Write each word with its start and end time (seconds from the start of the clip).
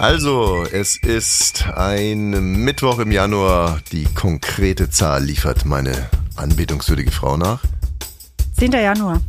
Also, 0.00 0.64
es 0.72 0.96
ist 0.96 1.66
ein 1.76 2.30
Mittwoch 2.64 3.00
im 3.00 3.12
Januar. 3.12 3.80
Die 3.92 4.04
konkrete 4.14 4.88
Zahl 4.88 5.24
liefert 5.24 5.66
meine 5.66 6.08
anbetungswürdige 6.36 7.10
Frau 7.10 7.36
nach. 7.36 7.60
10. 8.58 8.72
Januar. 8.72 9.20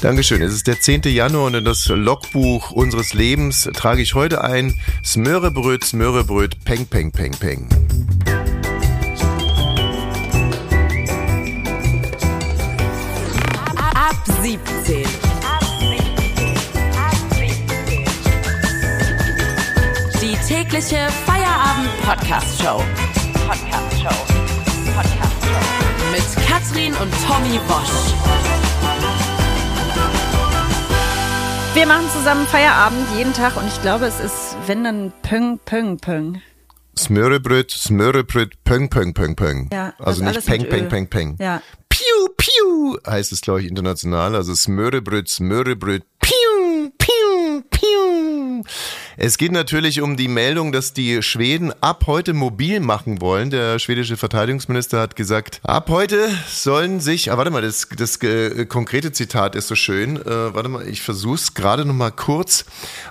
Dankeschön. 0.00 0.42
Es 0.42 0.52
ist 0.52 0.66
der 0.66 0.80
10. 0.80 1.02
Januar 1.02 1.44
und 1.44 1.54
in 1.54 1.64
das 1.64 1.86
Logbuch 1.86 2.72
unseres 2.72 3.14
Lebens 3.14 3.70
trage 3.72 4.02
ich 4.02 4.16
heute 4.16 4.42
ein 4.42 4.74
Smörebröt, 5.04 5.84
Smörebröt, 5.84 6.64
Peng, 6.64 6.86
Peng, 6.86 7.12
Peng, 7.12 7.30
Peng. 7.30 7.68
Ab 13.76 14.16
17. 14.42 15.05
tägliche 20.66 21.08
Feierabend-Podcast-Show. 21.26 22.82
Podcast-Show. 23.46 24.16
Podcast-Show. 24.96 26.10
Mit 26.10 26.46
Katrin 26.46 26.92
und 26.94 27.12
Tommy 27.24 27.60
Bosch. 27.68 28.12
Wir 31.74 31.86
machen 31.86 32.06
zusammen 32.12 32.46
Feierabend 32.48 33.06
jeden 33.16 33.32
Tag 33.32 33.56
und 33.56 33.68
ich 33.68 33.80
glaube, 33.80 34.06
es 34.06 34.18
ist, 34.18 34.56
wenn 34.66 34.82
dann 34.82 35.12
Pöng, 35.22 35.60
Pöng, 35.64 35.98
Pöng. 35.98 36.42
Smörebröt, 36.98 37.70
Smörebröt, 37.70 38.64
Pöng, 38.64 38.88
Pöng, 38.90 39.14
Pöng, 39.14 39.36
Pöng. 39.36 39.68
Ja, 39.72 39.94
also 40.00 40.24
nicht 40.24 40.44
Peng, 40.46 40.68
Peng. 40.68 40.88
Peng, 40.88 41.08
Peng. 41.08 41.36
Ja. 41.38 41.62
Piu, 41.88 42.28
piu, 42.36 42.98
heißt 43.06 43.30
es, 43.30 43.40
glaube 43.40 43.62
ich, 43.62 43.68
international. 43.68 44.34
Also 44.34 44.54
Smörebröt, 44.54 45.28
Smörebröt, 45.28 46.02
piu, 46.20 46.90
piu, 46.98 47.62
piu. 47.70 48.64
Es 49.18 49.38
geht 49.38 49.52
natürlich 49.52 50.02
um 50.02 50.18
die 50.18 50.28
Meldung, 50.28 50.72
dass 50.72 50.92
die 50.92 51.22
Schweden 51.22 51.72
ab 51.80 52.04
heute 52.06 52.34
mobil 52.34 52.80
machen 52.80 53.22
wollen. 53.22 53.48
Der 53.48 53.78
schwedische 53.78 54.18
Verteidigungsminister 54.18 55.00
hat 55.00 55.16
gesagt, 55.16 55.60
ab 55.62 55.88
heute 55.88 56.28
sollen 56.50 57.00
sich, 57.00 57.32
ah, 57.32 57.38
warte 57.38 57.50
mal, 57.50 57.62
das, 57.62 57.88
das 57.96 58.22
äh, 58.22 58.66
konkrete 58.66 59.12
Zitat 59.12 59.54
ist 59.54 59.68
so 59.68 59.74
schön. 59.74 60.16
Äh, 60.16 60.54
warte 60.54 60.68
mal, 60.68 60.86
ich 60.86 61.00
versuch's 61.00 61.54
gerade 61.54 61.86
noch 61.86 61.94
mal 61.94 62.10
kurz 62.10 62.66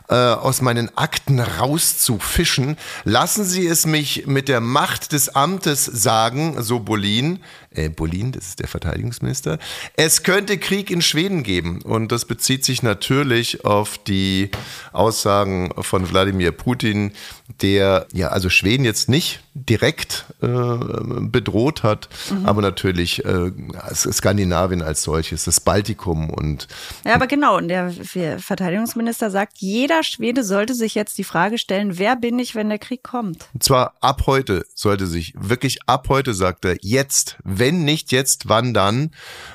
äh, 0.08 0.14
aus 0.14 0.61
meinen 0.61 0.95
Akten 0.95 1.39
rauszufischen. 1.39 2.78
Lassen 3.03 3.44
Sie 3.44 3.66
es 3.66 3.88
mich 3.88 4.28
mit 4.28 4.48
der 4.48 4.61
Macht 4.61 5.11
des 5.11 5.30
Amtes 5.30 5.86
sagen, 5.86 6.61
so 6.61 6.81
Bolin, 6.81 7.39
äh, 7.76 7.90
Bolin, 7.90 8.31
das 8.31 8.48
ist 8.48 8.59
der 8.59 8.68
Verteidigungsminister, 8.68 9.59
es 9.95 10.23
könnte 10.23 10.58
Krieg 10.58 10.90
in 10.90 11.02
Schweden 11.02 11.44
geben. 11.44 11.82
Und 11.82 12.12
das 12.12 12.26
bezieht 12.26 12.66
sich 12.66 12.84
natürlich 12.84 13.66
auf 13.66 13.98
die 13.98 14.52
Aussagen 14.92 15.72
von 15.82 16.09
Wladimir 16.09 16.52
Putin, 16.52 17.12
der 17.62 18.08
ja 18.14 18.30
also 18.30 18.50
Schweden 18.50 18.86
jetzt 18.86 19.10
nicht 19.10 19.42
direkt 19.54 20.26
äh, 20.42 20.48
bedroht 20.48 21.84
hat, 21.84 22.10
aber 22.44 22.62
natürlich 22.62 23.24
äh, 23.24 23.52
Skandinavien 23.94 24.82
als 24.82 25.04
solches, 25.04 25.46
das 25.46 25.62
Baltikum 25.62 26.30
und 26.30 26.68
Ja, 27.06 27.16
aber 27.16 27.28
genau. 27.28 27.58
Und 27.58 27.70
der 27.70 27.92
Verteidigungsminister 28.38 29.32
sagt, 29.32 29.60
jeder 29.60 30.04
Schwede 30.04 30.44
sollte 30.44 30.73
sich 30.73 30.94
jetzt 30.94 31.18
die 31.18 31.23
Frage 31.23 31.58
stellen, 31.58 31.98
wer 31.98 32.18
bin 32.18 32.38
ich, 32.38 32.56
wenn 32.56 32.68
der 32.68 32.80
Krieg 32.80 33.04
kommt? 33.04 33.48
Und 33.54 33.64
zwar 33.64 33.94
ab 34.02 34.23
heute 34.26 34.66
sollte 34.73 35.08
sich, 35.08 35.34
wirklich 35.38 35.80
ab 35.86 36.08
heute, 36.10 36.34
sagt 36.34 36.66
er, 36.66 36.76
jetzt, 36.82 37.38
wenn 37.44 37.86
nicht 37.86 38.12
jetzt, 38.12 38.50
wann 38.50 38.73
dann, 38.73 39.12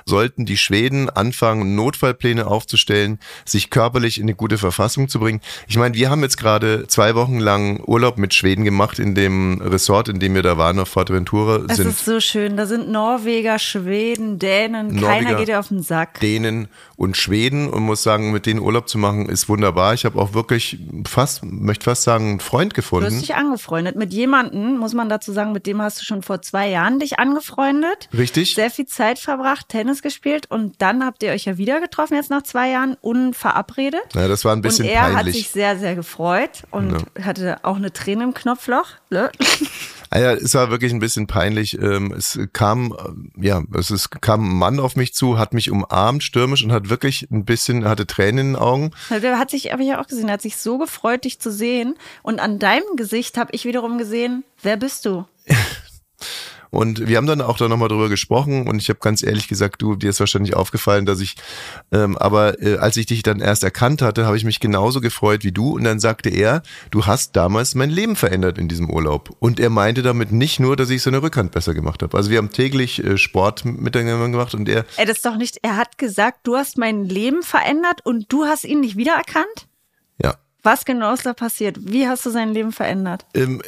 sollten 0.07 0.47
die 0.47 0.57
Schweden 0.57 1.11
anfangen, 1.11 1.75
Notfallpläne 1.75 2.47
aufzustellen, 2.47 3.19
sich 3.45 3.69
körperlich 3.69 4.17
in 4.17 4.25
eine 4.25 4.35
gute 4.35 4.57
Verfassung 4.57 5.09
zu 5.09 5.21
bringen. 5.21 5.41
Ich 5.69 5.77
meine, 5.77 5.95
wir 5.95 6.09
haben 6.09 6.23
jetzt 6.23 6.39
gerade 6.39 6.87
zwei 6.87 7.15
Wochen 7.15 7.39
lang 7.39 7.80
Urlaub 7.87 8.19
mit 8.19 8.35
Schweden 8.35 8.65
gemacht 8.65 8.99
in 8.99 9.15
dem 9.15 9.61
Resort, 9.61 10.09
in 10.09 10.19
dem 10.21 10.35
wir 10.35 10.43
da 10.43 10.57
waren, 10.59 10.79
auf 10.79 10.89
Fuerteventura. 10.89 11.65
Es 11.69 11.77
sind 11.77 11.89
ist 11.89 12.05
so 12.05 12.21
schön. 12.21 12.57
Da 12.57 12.67
sind 12.67 12.89
Norweger, 12.91 13.59
Schweden, 13.59 14.39
Dänen. 14.39 15.01
Keiner 15.01 15.23
Norweger, 15.23 15.35
geht 15.39 15.49
dir 15.49 15.61
auf 15.61 15.69
den 15.69 15.83
Sack. 15.83 16.21
Dänen 16.21 16.69
und 16.97 17.17
Schweden 17.17 17.69
und 17.71 17.83
muss 17.83 18.03
sagen, 18.03 18.33
mit 18.33 18.47
denen 18.47 18.61
Urlaub 18.61 18.89
zu 18.89 18.99
machen 18.99 19.29
ist 19.29 19.49
wunderbar. 19.49 19.95
Ich 19.95 20.05
habe 20.05 20.21
auch 20.21 20.35
wirklich 20.35 20.79
fast, 21.07 21.45
möchte 21.45 21.85
fast 21.85 22.03
sagen, 22.03 22.29
einen 22.31 22.41
Freund 22.41 22.73
Du 22.73 22.77
gefunden. 22.77 23.07
hast 23.07 23.21
dich 23.21 23.35
angefreundet. 23.35 23.97
Mit 23.97 24.13
jemandem, 24.13 24.77
muss 24.79 24.95
man 24.95 25.09
dazu 25.09 25.33
sagen, 25.33 25.53
mit 25.53 25.67
dem 25.67 25.81
hast 25.81 26.01
du 26.01 26.05
schon 26.05 26.23
vor 26.23 26.43
zwei 26.43 26.69
Jahren 26.69 26.99
dich 26.99 27.19
angefreundet. 27.19 28.09
Richtig? 28.17 28.55
Sehr 28.55 28.71
viel 28.71 28.87
Zeit 28.87 29.19
verbracht, 29.19 29.69
Tennis 29.69 30.03
gespielt 30.03 30.47
und 30.51 30.75
dann 30.83 31.05
habt 31.05 31.23
ihr 31.23 31.31
euch 31.33 31.45
ja 31.45 31.57
wieder 31.59 31.81
getroffen, 31.81 32.15
jetzt 32.15 32.31
nach 32.31 32.43
zwei 32.43 32.71
Jahren, 32.71 32.97
unverabredet. 33.01 34.01
Ja, 34.15 34.29
das 34.29 34.45
war 34.45 34.55
ein 34.55 34.63
bisschen 34.63 34.85
und 34.87 34.91
er 34.93 35.03
hat 35.03 35.13
peinlich. 35.15 35.37
sich 35.37 35.49
sehr, 35.51 35.79
sehr 35.79 35.95
gefreut 35.95 36.63
und 36.71 37.05
hatte 37.23 37.59
auch 37.63 37.70
eine 37.77 37.93
Träne 37.93 38.25
im 38.25 38.35
Knopfloch. 38.35 38.87
Ne? 39.11 39.31
Ah 40.11 40.19
ja, 40.19 40.33
es 40.33 40.55
war 40.55 40.71
wirklich 40.71 40.93
ein 40.93 40.99
bisschen 40.99 41.27
peinlich. 41.27 41.79
Ähm, 41.79 42.13
Es 42.17 42.39
kam, 42.53 42.93
äh, 43.39 43.47
ja, 43.47 43.63
es 43.75 43.91
ist, 43.91 44.11
kam 44.21 44.51
ein 44.51 44.59
Mann 44.59 44.81
auf 44.81 44.97
mich 44.97 45.15
zu, 45.15 45.39
hat 45.39 45.55
mich 45.55 45.71
umarmt, 45.71 46.23
stürmisch 46.25 46.65
und 46.65 46.73
hat 46.73 46.89
wirklich 46.89 47.29
ein 47.31 47.45
bisschen, 47.45 47.85
hatte 47.85 48.07
Tränen 48.07 48.39
in 48.39 48.53
den 48.55 48.57
Augen. 48.57 48.91
Der 49.11 49.39
hat 49.39 49.51
sich, 49.51 49.73
habe 49.73 49.83
ich 49.83 49.89
ja 49.89 50.01
auch 50.01 50.07
gesehen, 50.09 50.29
er 50.29 50.35
hat 50.35 50.43
sich 50.43 50.57
so 50.57 50.79
gefreut, 50.79 51.25
dich 51.25 51.41
zu 51.41 51.53
sehen. 51.53 51.95
Und 52.23 52.41
an 52.41 52.59
deinem 52.59 52.97
Gesicht 52.97 53.37
habe 53.39 53.53
ich 53.53 53.65
wiederum 53.65 53.99
gesehen, 53.99 54.43
wer 54.63 54.77
bist 54.77 55.07
du? 55.07 55.27
Und 56.71 57.09
wir 57.09 57.17
haben 57.17 57.27
dann 57.27 57.41
auch 57.41 57.57
da 57.57 57.69
nochmal 57.69 57.89
drüber 57.89 58.09
gesprochen 58.09 58.69
und 58.69 58.81
ich 58.81 58.89
habe 58.89 59.01
ganz 59.01 59.23
ehrlich 59.25 59.49
gesagt, 59.49 59.83
du, 59.83 59.97
dir 59.97 60.11
ist 60.11 60.21
wahrscheinlich 60.21 60.55
aufgefallen, 60.55 61.05
dass 61.05 61.21
ich, 61.21 61.35
ähm, 61.91 62.17
aber 62.17 62.63
äh, 62.63 62.77
als 62.79 62.97
ich 62.97 63.07
dich 63.07 63.23
dann 63.25 63.41
erst 63.41 63.65
erkannt 63.65 64.03
hatte, 64.03 64.25
habe 64.27 64.37
ich 64.37 64.45
mich 64.45 64.61
genauso 64.61 65.01
gefreut 65.01 65.43
wie 65.43 65.51
du 65.51 65.73
und 65.77 65.83
dann 65.85 65.99
sagte 65.99 66.29
er, 66.31 66.63
du 66.93 67.07
hast 67.07 67.35
damals 67.35 67.75
mein 67.75 67.91
Leben 67.91 68.15
verändert 68.15 68.57
in 68.57 68.69
diesem 68.69 68.89
Urlaub. 68.89 69.31
Und 69.41 69.59
er 69.59 69.69
meinte 69.71 70.03
damit 70.03 70.31
nicht 70.31 70.61
nur, 70.61 70.77
dass 70.77 70.91
ich 70.91 71.03
seine 71.03 71.23
Rückhand 71.23 71.51
besser 71.51 71.75
gemacht 71.75 72.03
habe. 72.05 72.17
Also 72.17 72.31
wir 72.31 72.39
haben 72.39 72.51
täglich 72.51 73.03
äh, 73.03 73.19
Sport 73.19 73.65
miteinander 73.65 74.29
gemacht 74.29 74.55
und 74.55 74.69
er, 74.69 74.85
Er 74.97 75.07
das 75.07 75.17
ist 75.17 75.27
doch 75.27 75.37
nicht, 75.37 75.59
er 75.63 75.77
hat 75.77 75.99
gesagt, 75.99 76.41
du 76.45 76.55
hast 76.57 76.79
mein 76.79 77.05
Leben 77.05 77.43
verändert 77.43 78.07
und 78.07 78.33
du 78.33 78.45
hast 78.45 78.65
ihn 78.65 78.81
nicht 78.81 78.97
wiedererkannt? 78.97 79.67
ja, 80.23 80.37
Was 80.63 80.85
genau 80.85 81.13
ist 81.15 81.27
da 81.27 81.33
passiert? 81.35 81.79
Wie 81.81 82.07
hast 82.07 82.25
du 82.27 82.31
sein 82.31 82.55
Leben 82.55 82.71
verändert? 82.71 83.27
ähm, 83.35 83.61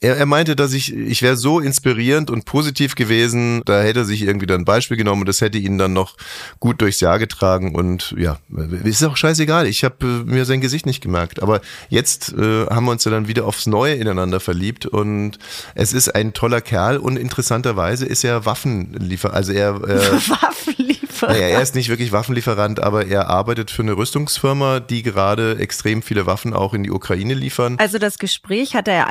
er, 0.00 0.16
er 0.16 0.26
meinte, 0.26 0.56
dass 0.56 0.72
ich, 0.72 0.94
ich 0.94 1.22
wäre 1.22 1.36
so 1.36 1.58
inspirierend 1.58 2.30
und 2.30 2.44
positiv 2.44 2.94
gewesen, 2.94 3.62
da 3.64 3.80
hätte 3.80 4.00
er 4.00 4.04
sich 4.04 4.22
irgendwie 4.22 4.46
dann 4.46 4.62
ein 4.62 4.64
Beispiel 4.64 4.96
genommen 4.96 5.22
und 5.22 5.28
das 5.28 5.40
hätte 5.40 5.58
ihn 5.58 5.78
dann 5.78 5.94
noch 5.94 6.16
gut 6.60 6.82
durchs 6.82 7.00
Jahr 7.00 7.18
getragen 7.18 7.74
und 7.74 8.14
ja, 8.18 8.38
ist 8.84 9.02
auch 9.04 9.16
scheißegal, 9.16 9.66
ich 9.66 9.84
habe 9.84 9.96
äh, 10.02 10.30
mir 10.30 10.44
sein 10.44 10.60
Gesicht 10.60 10.84
nicht 10.84 11.00
gemerkt, 11.00 11.42
aber 11.42 11.62
jetzt 11.88 12.34
äh, 12.34 12.66
haben 12.66 12.84
wir 12.84 12.92
uns 12.92 13.04
ja 13.04 13.10
dann 13.10 13.26
wieder 13.26 13.46
aufs 13.46 13.66
Neue 13.66 13.94
ineinander 13.94 14.38
verliebt 14.40 14.84
und 14.84 15.38
es 15.74 15.94
ist 15.94 16.14
ein 16.14 16.34
toller 16.34 16.60
Kerl 16.60 16.98
und 16.98 17.16
interessanterweise 17.16 18.04
ist 18.04 18.22
er 18.22 18.44
Waffenliefer, 18.44 19.32
also 19.32 19.52
er, 19.52 19.76
äh, 19.76 20.12
Waffenlieferer. 20.28 21.32
naja, 21.32 21.48
er 21.48 21.62
ist 21.62 21.74
nicht 21.74 21.88
wirklich 21.88 22.12
Waffenlieferant, 22.12 22.82
aber 22.82 23.06
er 23.06 23.28
arbeitet 23.28 23.70
für 23.70 23.82
eine 23.82 23.96
Rüstungsfirma, 23.96 24.80
die 24.80 25.02
gerade 25.02 25.58
extrem 25.58 26.02
viele 26.02 26.26
Waffen 26.26 26.52
auch 26.52 26.74
in 26.74 26.82
die 26.82 26.90
Ukraine 26.90 27.32
liefern. 27.32 27.76
Also 27.78 27.98
das 27.98 28.18
Gespräch 28.18 28.74
hat 28.74 28.88
er 28.88 28.94
ja 28.94 29.06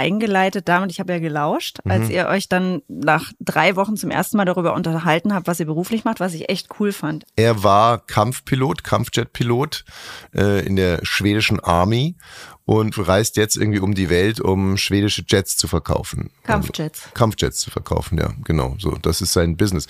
damit, 0.76 0.92
ich 0.92 1.00
habe 1.00 1.14
ja 1.14 1.20
gelauscht, 1.20 1.80
als 1.86 2.10
ihr 2.10 2.28
euch 2.28 2.50
dann 2.50 2.82
nach 2.88 3.32
drei 3.40 3.76
Wochen 3.76 3.96
zum 3.96 4.12
ersten 4.12 4.38
Mal 4.38 4.46
darüber 4.46 4.74
unterhalten 4.74 5.34
habt, 5.34 5.48
was 5.48 5.60
ihr 5.60 5.66
beruflich 5.66 6.04
macht, 6.04 6.20
was 6.20 6.34
ich 6.34 6.50
echt 6.50 6.68
cool 6.80 6.92
fand. 6.92 7.26
Er 7.36 7.64
war 7.64 8.00
Kampfpilot, 8.00 8.84
Kampfjetpilot 8.84 9.86
äh, 10.36 10.66
in 10.66 10.76
der 10.76 11.00
schwedischen 11.04 11.60
Army 11.60 12.16
und 12.66 12.96
reist 13.08 13.38
jetzt 13.38 13.58
irgendwie 13.58 13.80
um 13.80 13.94
die 13.94 14.10
Welt, 14.10 14.42
um 14.42 14.78
schwedische 14.78 15.24
Jets 15.28 15.56
zu 15.56 15.68
verkaufen. 15.68 16.32
Kampfjets. 16.44 17.04
Also, 17.04 17.14
Kampfjets 17.14 17.60
zu 17.60 17.70
verkaufen, 17.70 18.18
ja, 18.18 18.34
genau. 18.44 18.76
So, 18.80 18.98
das 19.02 19.22
ist 19.22 19.34
sein 19.34 19.56
Business. 19.56 19.88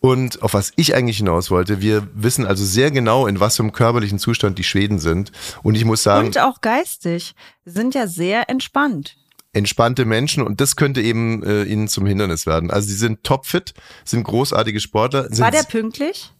Und 0.00 0.42
auf 0.42 0.54
was 0.54 0.72
ich 0.76 0.94
eigentlich 0.94 1.18
hinaus 1.18 1.50
wollte, 1.50 1.80
wir 1.80 2.08
wissen 2.14 2.46
also 2.46 2.64
sehr 2.64 2.90
genau, 2.90 3.26
in 3.26 3.40
was 3.40 3.56
für 3.56 3.62
einem 3.62 3.72
körperlichen 3.72 4.18
Zustand 4.18 4.58
die 4.58 4.64
Schweden 4.64 4.98
sind. 4.98 5.32
Und 5.62 5.76
ich 5.76 5.84
muss 5.84 6.02
sagen, 6.02 6.26
Und 6.26 6.38
auch 6.38 6.60
geistig. 6.60 7.34
Sind 7.64 7.94
ja 7.94 8.06
sehr 8.06 8.48
entspannt. 8.50 9.16
Entspannte 9.52 10.04
Menschen 10.04 10.42
und 10.42 10.60
das 10.60 10.76
könnte 10.76 11.00
eben 11.00 11.42
äh, 11.42 11.64
ihnen 11.64 11.88
zum 11.88 12.06
Hindernis 12.06 12.46
werden. 12.46 12.70
Also 12.70 12.88
sie 12.88 12.94
sind 12.94 13.24
topfit, 13.24 13.74
sind 14.04 14.24
großartige 14.24 14.80
Sportler. 14.80 15.24
Sind, 15.24 15.40
War 15.40 15.50
der 15.50 15.62
pünktlich? 15.62 16.32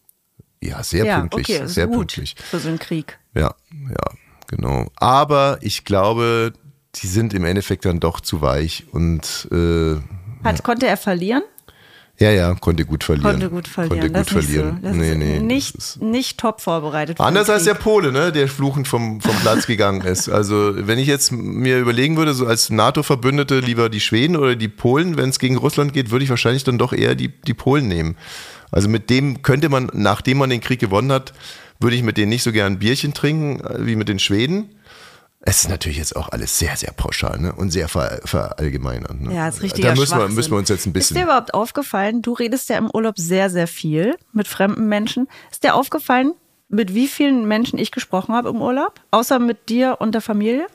ja, 0.63 0.83
sehr 0.83 1.05
ja, 1.05 1.21
pünktlich, 1.21 1.49
okay, 1.49 1.67
sehr 1.67 1.87
gut 1.87 1.97
pünktlich. 1.97 2.35
für 2.39 2.59
so 2.59 2.69
einen 2.69 2.79
Krieg. 2.79 3.19
Ja, 3.35 3.55
ja, 3.71 4.11
genau. 4.47 4.91
Aber 4.97 5.59
ich 5.63 5.85
glaube, 5.85 6.53
die 6.97 7.07
sind 7.07 7.35
im 7.35 7.45
Endeffekt 7.45 7.85
dann 7.85 8.01
doch 8.01 8.21
zu 8.21 8.41
weich 8.41 8.87
und 8.93 9.49
äh, 9.53 9.97
Hat, 10.45 10.63
Konnte 10.63 10.87
er 10.87 10.97
verlieren? 10.97 11.43
Ja, 12.21 12.33
ja, 12.33 12.53
konnte 12.55 12.85
gut 12.85 13.05
verlieren. 13.05 13.31
Konnte 13.31 13.49
gut 13.49 13.69
verlieren. 13.69 14.13
Konnte 14.13 14.19
gut 14.19 14.43
verlieren. 14.43 14.81
Nicht, 14.83 14.93
so. 14.93 14.99
nee, 14.99 15.15
nee, 15.15 15.39
nicht, 15.39 16.03
nicht 16.03 16.39
top 16.41 16.61
vorbereitet. 16.61 17.21
Anders 17.21 17.49
als 17.49 17.65
der. 17.65 17.75
Pole, 17.75 18.11
ne, 18.11 18.33
der 18.33 18.49
fluchend 18.49 18.89
vom, 18.89 19.21
vom 19.21 19.37
Platz 19.37 19.67
gegangen 19.69 20.01
ist. 20.01 20.29
Also, 20.29 20.73
wenn 20.75 20.99
ich 20.99 21.07
jetzt 21.07 21.31
mir 21.31 21.79
überlegen 21.79 22.17
würde, 22.17 22.35
so 22.35 22.47
als 22.47 22.71
NATO-Verbündete 22.71 23.61
lieber 23.61 23.89
die 23.89 24.01
Schweden 24.01 24.37
oder 24.37 24.57
die 24.57 24.69
Polen, 24.69 25.17
wenn 25.17 25.29
es 25.29 25.39
gegen 25.39 25.57
Russland 25.57 25.93
geht, 25.93 26.11
würde 26.11 26.25
ich 26.25 26.31
wahrscheinlich 26.31 26.65
dann 26.65 26.77
doch 26.77 26.93
eher 26.93 27.15
die, 27.15 27.29
die 27.29 27.55
Polen 27.55 27.87
nehmen. 27.87 28.17
Also 28.73 28.89
mit 28.89 29.11
dem 29.11 29.43
könnte 29.43 29.69
man, 29.69 29.89
nachdem 29.93 30.39
man 30.39 30.51
den 30.51 30.61
Krieg 30.61 30.81
gewonnen 30.81 31.13
hat, 31.13 31.33
würde 31.81 31.95
ich 31.95 32.03
mit 32.03 32.17
denen 32.17 32.31
nicht 32.31 32.43
so 32.43 32.51
gern 32.51 32.75
ein 32.75 32.79
Bierchen 32.81 33.15
trinken 33.15 33.61
äh, 33.61 33.87
wie 33.87 33.97
mit 33.97 34.09
den 34.09 34.19
Schweden. 34.19 34.71
Es 35.41 35.61
ist 35.61 35.69
natürlich 35.69 35.99
jetzt 35.99 36.17
auch 36.17 36.31
alles 36.31 36.59
sehr, 36.59 36.77
sehr 36.77 36.93
pauschal 36.93 37.39
ne? 37.39 37.53
und 37.53 37.71
sehr 37.71 37.89
ver 37.89 38.21
verallgemeinert. 38.25 39.21
Ne? 39.21 39.35
Ja, 39.35 39.49
ist 39.49 39.63
richtig. 39.63 39.85
Da 39.85 39.95
müssen 39.95 40.19
wir, 40.19 40.29
müssen 40.29 40.51
wir 40.51 40.59
uns 40.59 40.69
jetzt 40.69 40.87
ein 40.87 40.93
bisschen. 40.93 41.17
Ist 41.17 41.21
dir 41.21 41.25
überhaupt 41.25 41.55
aufgefallen, 41.55 42.23
du 42.23 42.33
redest 42.33 42.69
ja 42.71 42.77
im 42.77 42.91
Urlaub 42.93 43.19
sehr, 43.19 43.49
sehr 43.49 43.69
viel 43.69 44.17
mit 44.33 44.49
fremden 44.49 44.89
Menschen. 44.89 45.29
Ist 45.51 45.63
dir 45.63 45.75
aufgefallen, 45.77 46.35
mit 46.69 46.93
wie 46.93 47.07
vielen 47.07 47.47
Menschen 47.47 47.79
ich 47.79 47.93
gesprochen 47.93 48.35
habe 48.35 48.49
im 48.49 48.61
Urlaub? 48.61 49.01
Außer 49.13 49.39
mit 49.39 49.69
dir 49.69 49.97
und 50.01 50.13
der 50.13 50.23
Familie? 50.23 50.67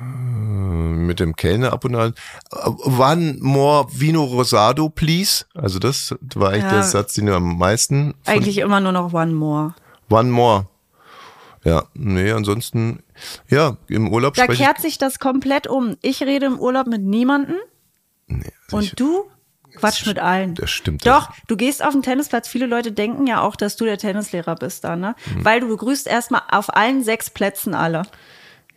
Mit 0.00 1.20
dem 1.20 1.36
Kellner 1.36 1.72
ab 1.72 1.84
und 1.84 1.94
an. 1.94 2.14
One 2.50 3.36
more 3.40 3.86
Vino 3.92 4.24
Rosado, 4.24 4.88
please. 4.88 5.44
Also 5.54 5.78
das 5.78 6.14
war 6.34 6.50
eigentlich 6.50 6.64
Ja. 6.64 6.70
der 6.70 6.82
Satz, 6.84 7.14
den 7.14 7.26
du 7.26 7.36
am 7.36 7.58
meisten. 7.58 8.14
Eigentlich 8.24 8.58
immer 8.58 8.80
nur 8.80 8.92
noch 8.92 9.12
one 9.12 9.32
more. 9.32 9.74
One 10.08 10.30
more. 10.30 10.66
Ja, 11.64 11.84
nee, 11.94 12.32
ansonsten, 12.32 13.02
ja, 13.48 13.76
im 13.88 14.12
Urlaub 14.12 14.34
Da 14.34 14.46
kehrt 14.46 14.80
sich 14.80 14.98
das 14.98 15.18
komplett 15.18 15.66
um. 15.66 15.96
Ich 16.02 16.22
rede 16.22 16.46
im 16.46 16.58
Urlaub 16.58 16.86
mit 16.88 17.02
niemandem. 17.02 17.56
Nee, 18.26 18.50
also 18.66 18.76
und 18.78 18.84
ich, 18.84 18.94
du 18.94 19.30
quatsch 19.76 20.06
mit 20.06 20.18
allen. 20.18 20.54
das 20.54 20.70
stimmt 20.70 21.06
Doch, 21.06 21.28
doch. 21.28 21.36
du 21.46 21.56
gehst 21.56 21.84
auf 21.84 21.92
den 21.92 22.02
Tennisplatz. 22.02 22.48
Viele 22.48 22.66
Leute 22.66 22.92
denken 22.92 23.26
ja 23.26 23.40
auch, 23.40 23.56
dass 23.56 23.76
du 23.76 23.84
der 23.84 23.98
Tennislehrer 23.98 24.54
bist 24.56 24.84
da, 24.84 24.96
ne? 24.96 25.14
Mhm. 25.34 25.44
Weil 25.44 25.60
du 25.60 25.68
begrüßt 25.68 26.06
erstmal 26.06 26.42
auf 26.50 26.74
allen 26.74 27.04
sechs 27.04 27.30
Plätzen 27.30 27.74
alle. 27.74 28.02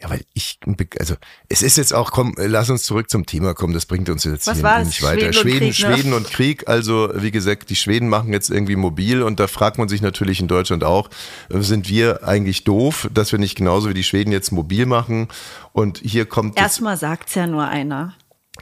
Ja, 0.02 0.10
weil 0.10 0.22
ich, 0.34 0.60
also 1.00 1.16
es 1.48 1.62
ist 1.62 1.78
jetzt 1.78 1.94
auch, 1.94 2.12
komm, 2.12 2.36
lass 2.38 2.70
uns 2.70 2.84
zurück 2.84 3.10
zum 3.10 3.26
Thema 3.26 3.54
kommen, 3.54 3.74
das 3.74 3.86
bringt 3.86 4.10
uns 4.10 4.26
jetzt 4.26 4.46
Was 4.46 4.60
hier 4.60 4.80
nicht 4.80 5.02
weiter. 5.04 5.32
Schweden 5.32 5.68
und 5.68 5.74
Schweden, 5.74 5.74
Krieg, 5.74 5.88
ne? 5.88 5.96
Schweden 5.96 6.14
und 6.14 6.28
Krieg, 6.30 6.68
also 6.68 7.10
wie 7.16 7.32
gesagt, 7.32 7.70
die 7.70 7.78
Schweden 7.78 8.10
machen 8.10 8.34
jetzt 8.34 8.50
irgendwie 8.50 8.76
mobil 8.76 9.24
und 9.24 9.40
da 9.40 9.48
fragt 9.48 9.78
man 9.78 9.88
sich 9.88 10.02
natürlich 10.02 10.42
in 10.42 10.48
Deutschland 10.48 10.84
auch, 10.84 11.10
äh, 11.50 11.62
sind 11.62 11.88
wir 11.88 12.28
eigentlich 12.28 12.66
doof, 12.66 13.10
dass 13.14 13.32
wir 13.32 13.40
nicht 13.40 13.56
genauso 13.56 13.90
wie 13.90 13.94
die 13.94 14.04
Schweden 14.04 14.32
jetzt 14.32 14.52
mobil 14.52 14.86
machen 14.86 15.30
und 15.72 16.00
hier 16.04 16.26
kommt 16.26 16.58
Erstmal 16.58 16.98
sagt's 16.98 17.36
ja 17.36 17.48
nur 17.48 17.66
einer. 17.66 18.14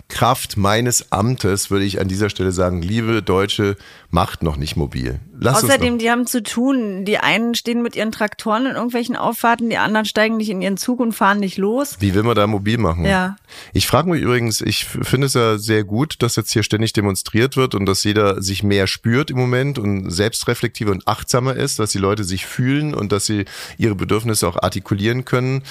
Kraft 0.08 0.58
meines 0.58 1.12
Amtes, 1.12 1.70
würde 1.72 1.86
ich 1.86 2.00
an 2.00 2.08
dieser 2.08 2.30
Stelle 2.30 2.52
sagen, 2.52 2.82
liebe 2.82 3.22
Deutsche, 3.22 3.78
macht 4.10 4.44
noch 4.44 4.58
nicht 4.58 4.76
mobil. 4.76 5.20
Lass 5.40 5.64
Außerdem, 5.64 5.98
die 5.98 6.10
haben 6.10 6.28
zu 6.28 6.44
tun. 6.44 7.04
Die 7.04 7.18
einen 7.18 7.56
stehen 7.56 7.82
mit 7.82 7.96
ihren 7.96 8.12
Traktoren 8.12 8.66
in 8.68 8.76
irgendwelchen 8.76 9.16
Auffahrten, 9.16 9.70
die 9.70 9.78
anderen 9.78 10.06
steigen 10.06 10.38
nicht 10.38 10.50
in 10.50 10.62
ihren 10.62 10.78
Zug 10.78 11.00
und 11.00 11.14
fahren 11.14 11.40
nicht 11.40 11.58
los. 11.58 11.98
Wie 12.00 12.14
will 12.14 12.24
man 12.24 12.36
da 12.36 12.46
mobil 12.48 12.78
machen? 12.78 13.06
Ja. 13.06 13.36
Ich 13.74 13.88
frage 13.88 14.10
mich 14.10 14.22
übrigens, 14.22 14.62
ich 14.62 14.86
finde 14.86 15.28
es 15.28 15.34
ja 15.34 15.58
sehr 15.58 15.84
gut, 15.84 16.22
dass 16.22 16.36
jetzt 16.36 16.52
hier 16.54 16.64
ständig 16.64 16.94
demonstriert 16.94 17.58
wird 17.58 17.76
und 17.76 17.86
dass 17.86 18.04
jeder 18.04 18.42
sich 18.42 18.64
mehr 18.64 18.88
spürt 18.88 19.32
im 19.32 19.38
Moment 19.38 19.80
und 19.80 20.10
selbstreflektiver 20.12 20.92
und 20.92 21.08
achtsamer 21.08 21.56
ist, 21.56 21.80
dass 21.80 21.92
die 21.92 21.98
Leute 21.98 22.24
sich 22.24 22.46
fühlen 22.46 22.94
und 22.94 23.12
dass 23.12 23.26
sie 23.26 23.46
ihre 23.78 23.96
Bedürfnisse 23.96 24.48
auch 24.48 24.62
artikulieren 24.62 25.26
können. 25.26 25.64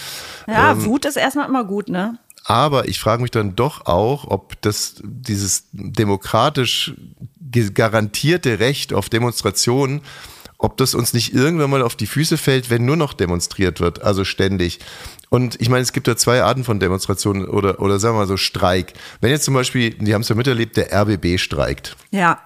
Ja, 0.47 0.73
Ähm, 0.73 0.85
Wut 0.85 1.05
ist 1.05 1.17
erstmal 1.17 1.49
immer 1.49 1.65
gut, 1.65 1.89
ne? 1.89 2.19
Aber 2.45 2.89
ich 2.89 2.99
frage 2.99 3.23
mich 3.23 3.31
dann 3.31 3.55
doch 3.55 3.87
auch, 3.87 4.25
ob 4.29 4.61
das 4.63 4.97
dieses 5.03 5.69
demokratisch 5.73 6.95
garantierte 7.75 8.59
Recht 8.59 8.93
auf 8.93 9.09
Demonstration, 9.09 10.01
ob 10.59 10.77
das 10.77 10.95
uns 10.95 11.13
nicht 11.13 11.35
irgendwann 11.35 11.71
mal 11.71 11.83
auf 11.83 11.97
die 11.97 12.07
Füße 12.07 12.39
fällt, 12.39 12.71
wenn 12.71 12.85
nur 12.85 12.97
noch 12.97 13.13
demonstriert 13.13 13.81
wird, 13.81 14.03
also 14.03 14.25
ständig. 14.25 14.79
Und 15.29 15.61
ich 15.61 15.69
meine, 15.69 15.83
es 15.83 15.93
gibt 15.93 16.07
ja 16.07 16.17
zwei 16.17 16.43
Arten 16.43 16.63
von 16.63 16.79
Demonstrationen 16.79 17.47
oder, 17.47 17.81
oder 17.81 17.99
sagen 17.99 18.15
wir 18.15 18.21
mal 18.21 18.27
so 18.27 18.37
Streik. 18.37 18.95
Wenn 19.21 19.31
jetzt 19.31 19.45
zum 19.45 19.55
Beispiel, 19.55 19.91
die 19.91 20.15
haben 20.15 20.21
es 20.21 20.29
ja 20.29 20.37
miterlebt, 20.37 20.77
der 20.77 20.93
RBB 20.93 21.39
streikt. 21.39 21.97
Ja. 22.11 22.41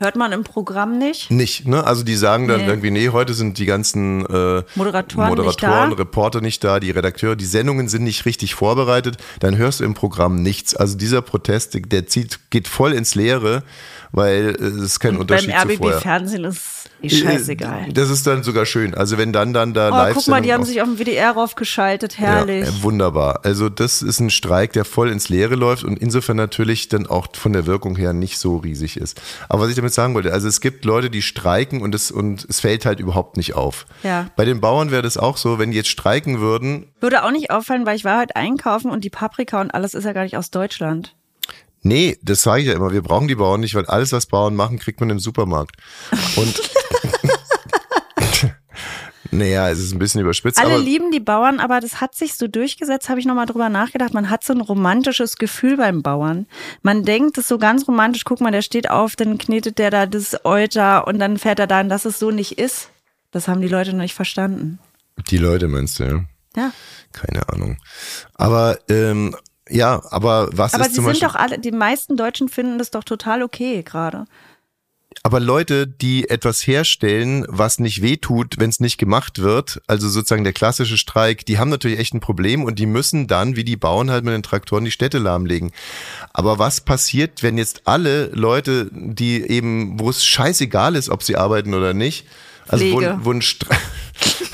Hört 0.00 0.14
man 0.14 0.30
im 0.30 0.44
Programm 0.44 0.96
nicht? 0.96 1.28
Nicht, 1.28 1.66
ne? 1.66 1.82
Also 1.84 2.04
die 2.04 2.14
sagen 2.14 2.46
dann 2.46 2.60
Nee. 2.60 2.68
irgendwie, 2.68 2.92
nee, 2.92 3.08
heute 3.08 3.34
sind 3.34 3.58
die 3.58 3.66
ganzen 3.66 4.24
äh, 4.26 4.62
Moderatoren 4.76 5.30
nicht 5.30 5.36
Moderatoren 5.38 5.90
da. 5.90 5.96
Reporter 5.96 6.40
nicht 6.40 6.62
da, 6.62 6.78
die 6.78 6.92
Redakteure, 6.92 7.34
die 7.34 7.44
Sendungen 7.44 7.88
sind 7.88 8.04
nicht 8.04 8.24
richtig 8.24 8.54
vorbereitet, 8.54 9.16
dann 9.40 9.56
hörst 9.56 9.80
du 9.80 9.84
im 9.84 9.94
Programm 9.94 10.40
nichts. 10.40 10.76
Also 10.76 10.96
dieser 10.96 11.20
Protest, 11.20 11.76
der 11.90 12.06
zieht, 12.06 12.38
geht 12.50 12.68
voll 12.68 12.92
ins 12.92 13.16
Leere, 13.16 13.64
weil 14.12 14.56
äh, 14.58 14.64
es 14.64 14.74
ist 14.76 15.00
kein 15.00 15.12
Beim 15.12 15.20
Unterschied 15.22 15.50
zu 15.58 15.68
vorher. 15.76 15.96
RBB-Fernsehen 15.96 16.44
ist 16.44 16.90
eh 17.02 17.08
scheißegal. 17.10 17.88
Äh, 17.88 17.92
Das 17.92 18.10
ist 18.10 18.26
dann 18.26 18.42
sogar 18.42 18.66
schön. 18.66 18.94
Also 18.94 19.18
wenn 19.18 19.32
dann 19.32 19.52
dann 19.52 19.74
da 19.74 19.88
Oh, 19.88 19.92
live 19.92 20.14
guck 20.14 20.28
mal, 20.28 20.40
die 20.40 20.52
haben 20.52 20.64
sich 20.64 20.80
auf 20.82 20.88
dem 20.88 20.98
WDR 20.98 21.32
raufgeschaltet. 21.32 22.18
Herrlich. 22.18 22.64
Ja, 22.66 22.70
äh, 22.70 22.82
wunderbar. 22.82 23.40
Also 23.44 23.68
das 23.68 24.02
ist 24.02 24.20
ein 24.20 24.30
Streik, 24.30 24.72
der 24.72 24.84
voll 24.84 25.10
ins 25.10 25.28
Leere 25.28 25.54
läuft 25.54 25.84
und 25.84 25.98
insofern 25.98 26.36
natürlich 26.36 26.88
dann 26.88 27.06
auch 27.06 27.28
von 27.34 27.52
der 27.52 27.66
Wirkung 27.66 27.96
her 27.96 28.12
nicht 28.12 28.38
so 28.38 28.56
riesig 28.56 28.96
ist. 28.96 29.20
Aber 29.48 29.62
was 29.62 29.70
ich 29.70 29.76
damit 29.76 29.92
sagen 29.94 30.14
wollte, 30.14 30.32
also 30.32 30.48
es 30.48 30.60
gibt 30.60 30.84
Leute, 30.84 31.10
die 31.10 31.22
streiken 31.22 31.82
und 31.82 31.94
es, 31.94 32.10
und 32.10 32.46
es 32.48 32.60
fällt 32.60 32.86
halt 32.86 33.00
überhaupt 33.00 33.36
nicht 33.36 33.54
auf. 33.54 33.86
Ja. 34.02 34.28
Bei 34.36 34.44
den 34.44 34.60
Bauern 34.60 34.90
wäre 34.90 35.02
das 35.02 35.16
auch 35.16 35.36
so, 35.36 35.58
wenn 35.58 35.70
die 35.70 35.76
jetzt 35.76 35.88
streiken 35.90 36.40
würden, 36.40 36.86
Würde 37.00 37.22
auch 37.24 37.30
nicht 37.30 37.50
auffallen, 37.50 37.86
weil 37.86 37.96
ich 37.96 38.04
war 38.04 38.20
heute 38.20 38.34
einkaufen 38.36 38.90
und 38.90 39.04
die 39.04 39.10
Paprika 39.10 39.60
und 39.60 39.70
alles 39.72 39.94
ist 39.94 40.04
ja 40.04 40.12
gar 40.12 40.22
nicht 40.24 40.36
aus 40.36 40.50
Deutschland. 40.50 41.14
Nee, 41.82 42.18
das 42.22 42.42
sage 42.42 42.62
ich 42.62 42.68
ja 42.68 42.74
immer. 42.74 42.92
Wir 42.92 43.02
brauchen 43.02 43.28
die 43.28 43.34
Bauern 43.36 43.60
nicht, 43.60 43.74
weil 43.74 43.86
alles, 43.86 44.12
was 44.12 44.26
Bauern 44.26 44.56
machen, 44.56 44.78
kriegt 44.78 45.00
man 45.00 45.10
im 45.10 45.18
Supermarkt. 45.18 45.76
Und 46.36 46.60
naja, 49.30 49.68
es 49.70 49.78
ist 49.78 49.92
ein 49.92 49.98
bisschen 49.98 50.20
überspitzt, 50.20 50.58
Alle 50.58 50.78
lieben 50.78 51.10
die 51.10 51.20
Bauern, 51.20 51.60
aber 51.60 51.80
das 51.80 52.00
hat 52.00 52.14
sich 52.14 52.34
so 52.34 52.48
durchgesetzt, 52.48 53.08
habe 53.08 53.20
ich 53.20 53.26
nochmal 53.26 53.46
drüber 53.46 53.68
nachgedacht. 53.68 54.14
Man 54.14 54.30
hat 54.30 54.42
so 54.44 54.52
ein 54.52 54.60
romantisches 54.60 55.36
Gefühl 55.36 55.76
beim 55.76 56.02
Bauern. 56.02 56.46
Man 56.82 57.04
denkt, 57.04 57.36
das 57.36 57.44
ist 57.44 57.48
so 57.48 57.58
ganz 57.58 57.86
romantisch, 57.86 58.24
guck 58.24 58.40
mal, 58.40 58.50
der 58.50 58.62
steht 58.62 58.90
auf, 58.90 59.16
dann 59.16 59.38
knetet 59.38 59.78
der 59.78 59.90
da 59.90 60.06
das 60.06 60.44
Euter 60.44 61.06
und 61.06 61.18
dann 61.18 61.38
fährt 61.38 61.58
er 61.58 61.66
dahin, 61.66 61.88
dass 61.88 62.04
es 62.04 62.18
so 62.18 62.30
nicht 62.30 62.58
ist. 62.58 62.90
Das 63.30 63.46
haben 63.48 63.60
die 63.60 63.68
Leute 63.68 63.92
noch 63.92 64.02
nicht 64.02 64.14
verstanden. 64.14 64.78
die 65.30 65.38
Leute 65.38 65.68
meinst 65.68 65.98
du, 65.98 66.04
ja? 66.04 66.24
Ja. 66.56 66.72
Keine 67.12 67.48
Ahnung. 67.50 67.76
Aber 68.34 68.78
ähm, 68.88 69.36
ja, 69.70 70.02
aber 70.10 70.48
was 70.52 70.74
Aber 70.74 70.84
ist 70.84 70.90
sie 70.90 70.96
zum 70.96 71.04
sind 71.04 71.20
Beispiel? 71.20 71.28
doch 71.28 71.34
alle, 71.34 71.58
die 71.58 71.72
meisten 71.72 72.16
Deutschen 72.16 72.48
finden 72.48 72.78
das 72.78 72.90
doch 72.90 73.04
total 73.04 73.42
okay 73.42 73.82
gerade. 73.82 74.24
Aber 75.22 75.40
Leute, 75.40 75.86
die 75.86 76.28
etwas 76.30 76.66
herstellen, 76.66 77.44
was 77.48 77.80
nicht 77.80 78.02
wehtut, 78.02 78.56
wenn 78.58 78.70
es 78.70 78.78
nicht 78.78 78.98
gemacht 78.98 79.40
wird, 79.40 79.80
also 79.86 80.08
sozusagen 80.08 80.44
der 80.44 80.52
klassische 80.52 80.96
Streik, 80.96 81.44
die 81.44 81.58
haben 81.58 81.70
natürlich 81.70 81.98
echt 81.98 82.14
ein 82.14 82.20
Problem 82.20 82.62
und 82.62 82.78
die 82.78 82.86
müssen 82.86 83.26
dann, 83.26 83.56
wie 83.56 83.64
die 83.64 83.76
Bauern 83.76 84.10
halt 84.10 84.24
mit 84.24 84.34
den 84.34 84.42
Traktoren, 84.42 84.84
die 84.84 84.90
Städte 84.90 85.18
lahmlegen. 85.18 85.72
Aber 86.32 86.58
was 86.58 86.82
passiert, 86.82 87.42
wenn 87.42 87.58
jetzt 87.58 87.82
alle 87.86 88.26
Leute, 88.26 88.90
die 88.92 89.42
eben, 89.42 89.98
wo 89.98 90.08
es 90.10 90.24
scheißegal 90.24 90.94
ist, 90.94 91.08
ob 91.08 91.22
sie 91.22 91.36
arbeiten 91.36 91.74
oder 91.74 91.94
nicht, 91.94 92.26
also 92.68 92.84
wo, 92.92 92.98
Pflege. 92.98 93.18
wo 93.22 93.32
ein 93.32 93.42
Streik. 93.42 93.80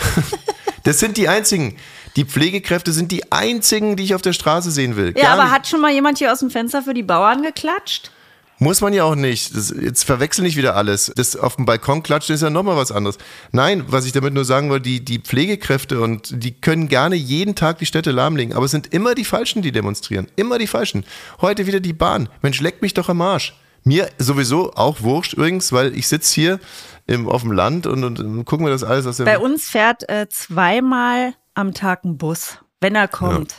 das 0.84 0.98
sind 0.98 1.16
die 1.16 1.28
einzigen. 1.28 1.76
Die 2.16 2.24
Pflegekräfte 2.24 2.92
sind 2.92 3.10
die 3.10 3.32
einzigen, 3.32 3.96
die 3.96 4.04
ich 4.04 4.14
auf 4.14 4.22
der 4.22 4.32
Straße 4.32 4.70
sehen 4.70 4.96
will. 4.96 5.14
Ja, 5.16 5.24
Gar 5.24 5.32
aber 5.32 5.44
nicht. 5.44 5.52
hat 5.52 5.66
schon 5.66 5.80
mal 5.80 5.92
jemand 5.92 6.18
hier 6.18 6.32
aus 6.32 6.40
dem 6.40 6.50
Fenster 6.50 6.82
für 6.82 6.94
die 6.94 7.02
Bauern 7.02 7.42
geklatscht? 7.42 8.10
Muss 8.58 8.80
man 8.80 8.92
ja 8.92 9.02
auch 9.02 9.16
nicht. 9.16 9.56
Das, 9.56 9.74
jetzt 9.76 10.04
verwechsel 10.04 10.42
nicht 10.42 10.56
wieder 10.56 10.76
alles. 10.76 11.12
Das 11.16 11.34
auf 11.36 11.56
dem 11.56 11.66
Balkon 11.66 12.04
klatschen 12.04 12.36
ist 12.36 12.42
ja 12.42 12.50
nochmal 12.50 12.76
was 12.76 12.92
anderes. 12.92 13.18
Nein, 13.50 13.84
was 13.88 14.06
ich 14.06 14.12
damit 14.12 14.32
nur 14.32 14.44
sagen 14.44 14.70
wollte, 14.70 14.84
die, 14.84 15.04
die 15.04 15.18
Pflegekräfte 15.18 16.00
und 16.00 16.42
die 16.42 16.52
können 16.52 16.88
gerne 16.88 17.16
jeden 17.16 17.56
Tag 17.56 17.78
die 17.78 17.86
Städte 17.86 18.12
lahmlegen, 18.12 18.54
aber 18.54 18.66
es 18.66 18.70
sind 18.70 18.94
immer 18.94 19.16
die 19.16 19.24
Falschen, 19.24 19.60
die 19.62 19.72
demonstrieren. 19.72 20.28
Immer 20.36 20.58
die 20.58 20.68
Falschen. 20.68 21.04
Heute 21.40 21.66
wieder 21.66 21.80
die 21.80 21.92
Bahn. 21.92 22.28
Mensch, 22.42 22.60
leck 22.60 22.80
mich 22.80 22.94
doch 22.94 23.08
am 23.08 23.20
Arsch. 23.22 23.54
Mir 23.82 24.08
sowieso 24.18 24.72
auch 24.74 25.02
wurscht 25.02 25.34
übrigens, 25.34 25.72
weil 25.72 25.94
ich 25.96 26.06
sitz 26.08 26.32
hier 26.32 26.60
im, 27.06 27.28
auf 27.28 27.42
dem 27.42 27.52
Land 27.52 27.86
und, 27.86 28.04
und, 28.04 28.20
und 28.20 28.44
gucken 28.44 28.64
wir 28.64 28.72
das 28.72 28.84
alles 28.84 29.06
aus 29.06 29.18
dem... 29.18 29.26
Bei 29.26 29.38
uns 29.38 29.68
fährt 29.68 30.08
äh, 30.08 30.26
zweimal 30.30 31.34
am 31.54 31.74
Tag 31.74 32.04
ein 32.04 32.18
Bus, 32.18 32.58
wenn 32.80 32.94
er 32.94 33.08
kommt. 33.08 33.56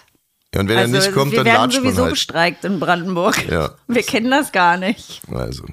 ja, 0.53 0.61
und 0.61 0.69
wenn 0.69 0.77
also 0.77 0.95
er 0.95 1.01
nicht 1.01 1.13
kommt, 1.13 1.31
wir 1.31 1.43
dann 1.43 1.47
werden 1.47 1.71
sowieso 1.71 2.03
halt. 2.03 2.13
gestreikt 2.13 2.63
in 2.65 2.79
Brandenburg. 2.79 3.47
Ja. 3.49 3.71
Wir 3.87 4.03
kennen 4.03 4.31
das 4.31 4.51
gar 4.51 4.77
nicht. 4.77 5.21
Also, 5.31 5.65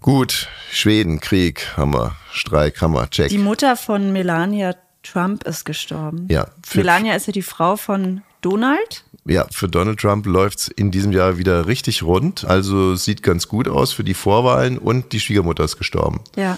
gut, 0.00 0.48
Schweden, 0.70 1.20
Krieg, 1.20 1.66
wir, 1.76 2.16
Streik, 2.32 2.80
wir, 2.80 3.10
check. 3.10 3.28
Die 3.28 3.38
Mutter 3.38 3.76
von 3.76 4.12
Melania 4.12 4.74
Trump 5.02 5.44
ist 5.44 5.64
gestorben. 5.64 6.26
Ja, 6.30 6.48
Melania 6.74 7.14
ist 7.14 7.26
ja 7.26 7.32
die 7.32 7.42
Frau 7.42 7.76
von 7.76 8.22
Donald. 8.40 9.04
Ja, 9.24 9.46
für 9.50 9.68
Donald 9.68 10.00
Trump 10.00 10.24
läuft's 10.26 10.68
in 10.68 10.90
diesem 10.90 11.12
Jahr 11.12 11.36
wieder 11.36 11.66
richtig 11.66 12.02
rund. 12.02 12.44
Also 12.46 12.94
sieht 12.96 13.22
ganz 13.22 13.46
gut 13.48 13.68
aus 13.68 13.92
für 13.92 14.04
die 14.04 14.14
Vorwahlen 14.14 14.78
und 14.78 15.12
die 15.12 15.20
Schwiegermutter 15.20 15.64
ist 15.64 15.76
gestorben. 15.76 16.20
Ja. 16.36 16.56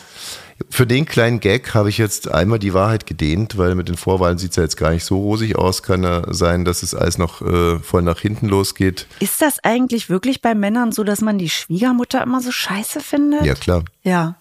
Für 0.68 0.87
den 0.87 1.06
kleinen 1.06 1.40
Gag 1.40 1.72
habe 1.75 1.88
ich 1.88 1.96
jetzt 1.99 2.30
einmal 2.30 2.58
die 2.58 2.75
Wahrheit 2.75 3.06
gedehnt, 3.06 3.56
weil 3.56 3.75
mit 3.75 3.88
den 3.88 3.96
Vorwahlen 3.96 4.37
sieht's 4.38 4.56
ja 4.56 4.62
jetzt 4.62 4.76
gar 4.76 4.90
nicht 4.90 5.04
so 5.04 5.18
rosig 5.18 5.56
aus. 5.56 5.82
Kann 5.82 6.02
ja 6.04 6.22
sein, 6.32 6.64
dass 6.66 6.82
es 6.82 6.94
alles 6.94 7.16
noch 7.18 7.40
äh, 7.40 7.78
voll 7.80 8.02
nach 8.02 8.20
hinten 8.20 8.46
losgeht. 8.46 9.06
Ist 9.20 9.40
das 9.40 9.58
eigentlich 9.64 10.10
wirklich 10.10 10.42
bei 10.42 10.54
Männern 10.54 10.92
so, 10.92 11.02
dass 11.02 11.22
man 11.22 11.38
die 11.38 11.49
Schwiegermutter 11.49 12.22
immer 12.22 12.40
so 12.42 12.52
scheiße 12.52 13.00
findet? 13.00 13.44
Ja, 13.46 13.54
klar, 13.54 13.84
Ja. 14.04 14.37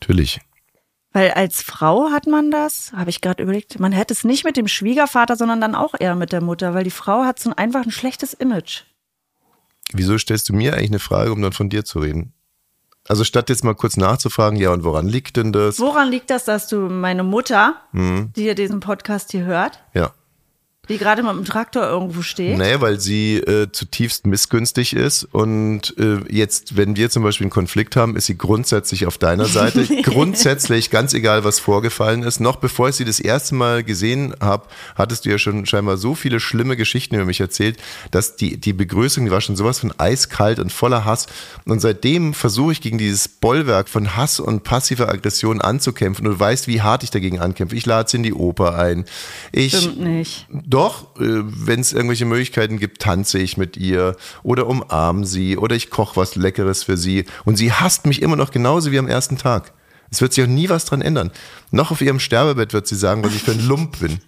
natürlich. 0.00 0.40
Weil 1.16 1.30
als 1.30 1.62
Frau 1.62 2.10
hat 2.10 2.26
man 2.26 2.50
das, 2.50 2.92
habe 2.94 3.08
ich 3.08 3.22
gerade 3.22 3.42
überlegt, 3.42 3.80
man 3.80 3.90
hätte 3.90 4.12
es 4.12 4.22
nicht 4.22 4.44
mit 4.44 4.58
dem 4.58 4.68
Schwiegervater, 4.68 5.34
sondern 5.34 5.62
dann 5.62 5.74
auch 5.74 5.94
eher 5.98 6.14
mit 6.14 6.30
der 6.30 6.42
Mutter, 6.42 6.74
weil 6.74 6.84
die 6.84 6.90
Frau 6.90 7.24
hat 7.24 7.38
so 7.38 7.48
ein, 7.48 7.56
einfach 7.56 7.82
ein 7.84 7.90
schlechtes 7.90 8.34
Image. 8.34 8.82
Wieso 9.94 10.18
stellst 10.18 10.50
du 10.50 10.52
mir 10.52 10.74
eigentlich 10.74 10.90
eine 10.90 10.98
Frage, 10.98 11.32
um 11.32 11.40
dann 11.40 11.52
von 11.52 11.70
dir 11.70 11.86
zu 11.86 12.00
reden? 12.00 12.34
Also 13.08 13.24
statt 13.24 13.48
jetzt 13.48 13.64
mal 13.64 13.74
kurz 13.74 13.96
nachzufragen, 13.96 14.58
ja, 14.58 14.70
und 14.72 14.84
woran 14.84 15.08
liegt 15.08 15.38
denn 15.38 15.54
das? 15.54 15.80
Woran 15.80 16.10
liegt 16.10 16.28
das, 16.28 16.44
dass 16.44 16.68
du 16.68 16.80
meine 16.80 17.22
Mutter, 17.22 17.76
Mhm. 17.92 18.34
die 18.36 18.42
hier 18.42 18.54
diesen 18.54 18.80
Podcast 18.80 19.30
hier 19.32 19.44
hört, 19.46 19.82
Ja. 19.94 20.12
Die 20.88 20.98
gerade 20.98 21.22
mal 21.22 21.36
im 21.36 21.44
Traktor 21.44 21.84
irgendwo 21.84 22.22
steht. 22.22 22.56
Naja, 22.58 22.80
weil 22.80 23.00
sie 23.00 23.36
äh, 23.36 23.70
zutiefst 23.72 24.26
missgünstig 24.26 24.94
ist 24.94 25.24
und 25.24 25.94
äh, 25.98 26.18
jetzt, 26.30 26.76
wenn 26.76 26.96
wir 26.96 27.10
zum 27.10 27.22
Beispiel 27.22 27.46
einen 27.46 27.50
Konflikt 27.50 27.96
haben, 27.96 28.16
ist 28.16 28.26
sie 28.26 28.38
grundsätzlich 28.38 29.06
auf 29.06 29.18
deiner 29.18 29.46
Seite. 29.46 29.86
grundsätzlich, 30.02 30.90
ganz 30.90 31.14
egal, 31.14 31.44
was 31.44 31.58
vorgefallen 31.58 32.22
ist. 32.22 32.40
Noch 32.40 32.56
bevor 32.56 32.88
ich 32.88 32.96
sie 32.96 33.04
das 33.04 33.20
erste 33.20 33.54
Mal 33.54 33.82
gesehen 33.82 34.34
habe, 34.40 34.66
hattest 34.94 35.24
du 35.24 35.30
ja 35.30 35.38
schon 35.38 35.66
scheinbar 35.66 35.96
so 35.96 36.14
viele 36.14 36.40
schlimme 36.40 36.76
Geschichten 36.76 37.14
über 37.16 37.24
mich 37.24 37.40
erzählt, 37.40 37.78
dass 38.10 38.36
die, 38.36 38.56
die 38.56 38.72
Begrüßung, 38.72 39.24
die 39.24 39.30
war 39.30 39.40
schon 39.40 39.56
sowas 39.56 39.80
von 39.80 39.92
eiskalt 39.98 40.58
und 40.58 40.72
voller 40.72 41.04
Hass. 41.04 41.26
Und 41.64 41.80
seitdem 41.80 42.34
versuche 42.34 42.72
ich 42.72 42.80
gegen 42.80 42.98
dieses 42.98 43.28
Bollwerk 43.28 43.88
von 43.88 44.16
Hass 44.16 44.40
und 44.40 44.62
passiver 44.62 45.08
Aggression 45.08 45.60
anzukämpfen. 45.60 46.26
Und 46.26 46.34
du 46.34 46.40
weißt, 46.40 46.68
wie 46.68 46.82
hart 46.82 47.02
ich 47.02 47.10
dagegen 47.10 47.40
ankämpfe. 47.40 47.76
Ich 47.76 47.86
lade 47.86 48.08
sie 48.08 48.18
in 48.18 48.22
die 48.22 48.34
Oper 48.34 48.76
ein. 48.76 49.04
Ich, 49.52 49.76
Stimmt 49.76 50.00
nicht. 50.00 50.46
Doch, 50.76 51.16
äh, 51.16 51.40
wenn 51.42 51.80
es 51.80 51.94
irgendwelche 51.94 52.26
Möglichkeiten 52.26 52.78
gibt, 52.78 53.00
tanze 53.00 53.38
ich 53.38 53.56
mit 53.56 53.78
ihr 53.78 54.14
oder 54.42 54.66
umarme 54.66 55.24
sie 55.24 55.56
oder 55.56 55.74
ich 55.74 55.88
koche 55.88 56.16
was 56.16 56.36
Leckeres 56.36 56.82
für 56.82 56.98
sie. 56.98 57.24
Und 57.46 57.56
sie 57.56 57.72
hasst 57.72 58.04
mich 58.04 58.20
immer 58.20 58.36
noch 58.36 58.50
genauso 58.50 58.92
wie 58.92 58.98
am 58.98 59.08
ersten 59.08 59.38
Tag. 59.38 59.72
Es 60.10 60.20
wird 60.20 60.34
sich 60.34 60.44
auch 60.44 60.48
nie 60.48 60.68
was 60.68 60.84
dran 60.84 61.00
ändern. 61.00 61.30
Noch 61.70 61.92
auf 61.92 62.02
ihrem 62.02 62.20
Sterbebett 62.20 62.74
wird 62.74 62.86
sie 62.86 62.94
sagen, 62.94 63.24
was 63.24 63.34
ich 63.34 63.42
für 63.42 63.52
ein 63.52 63.66
Lump 63.66 64.00
bin. 64.00 64.20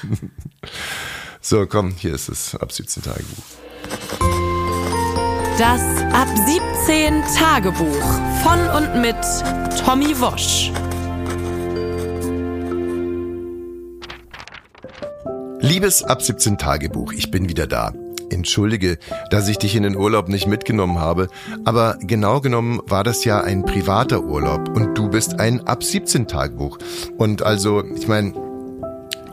so, 1.42 1.66
komm, 1.66 1.92
hier 1.98 2.14
ist 2.14 2.30
es. 2.30 2.54
Ab 2.54 2.72
17 2.72 3.02
Tagebuch. 3.02 3.44
Das 5.58 5.82
Ab 6.14 6.28
17 6.86 7.22
Tagebuch 7.36 8.02
von 8.42 8.66
und 8.68 9.02
mit 9.02 9.16
Tommy 9.84 10.18
Wosch. 10.18 10.72
Liebes 15.66 16.04
Ab 16.04 16.22
17 16.22 16.58
Tagebuch, 16.58 17.12
ich 17.12 17.32
bin 17.32 17.48
wieder 17.48 17.66
da. 17.66 17.92
Entschuldige, 18.30 18.98
dass 19.30 19.48
ich 19.48 19.58
dich 19.58 19.74
in 19.74 19.82
den 19.82 19.96
Urlaub 19.96 20.28
nicht 20.28 20.46
mitgenommen 20.46 21.00
habe, 21.00 21.26
aber 21.64 21.98
genau 22.00 22.40
genommen 22.40 22.80
war 22.86 23.02
das 23.02 23.24
ja 23.24 23.40
ein 23.40 23.64
privater 23.64 24.22
Urlaub 24.22 24.68
und 24.68 24.96
du 24.96 25.10
bist 25.10 25.40
ein 25.40 25.66
Ab 25.66 25.82
17 25.82 26.28
Tagebuch. 26.28 26.78
Und 27.18 27.42
also, 27.42 27.82
ich 27.96 28.06
meine, 28.06 28.32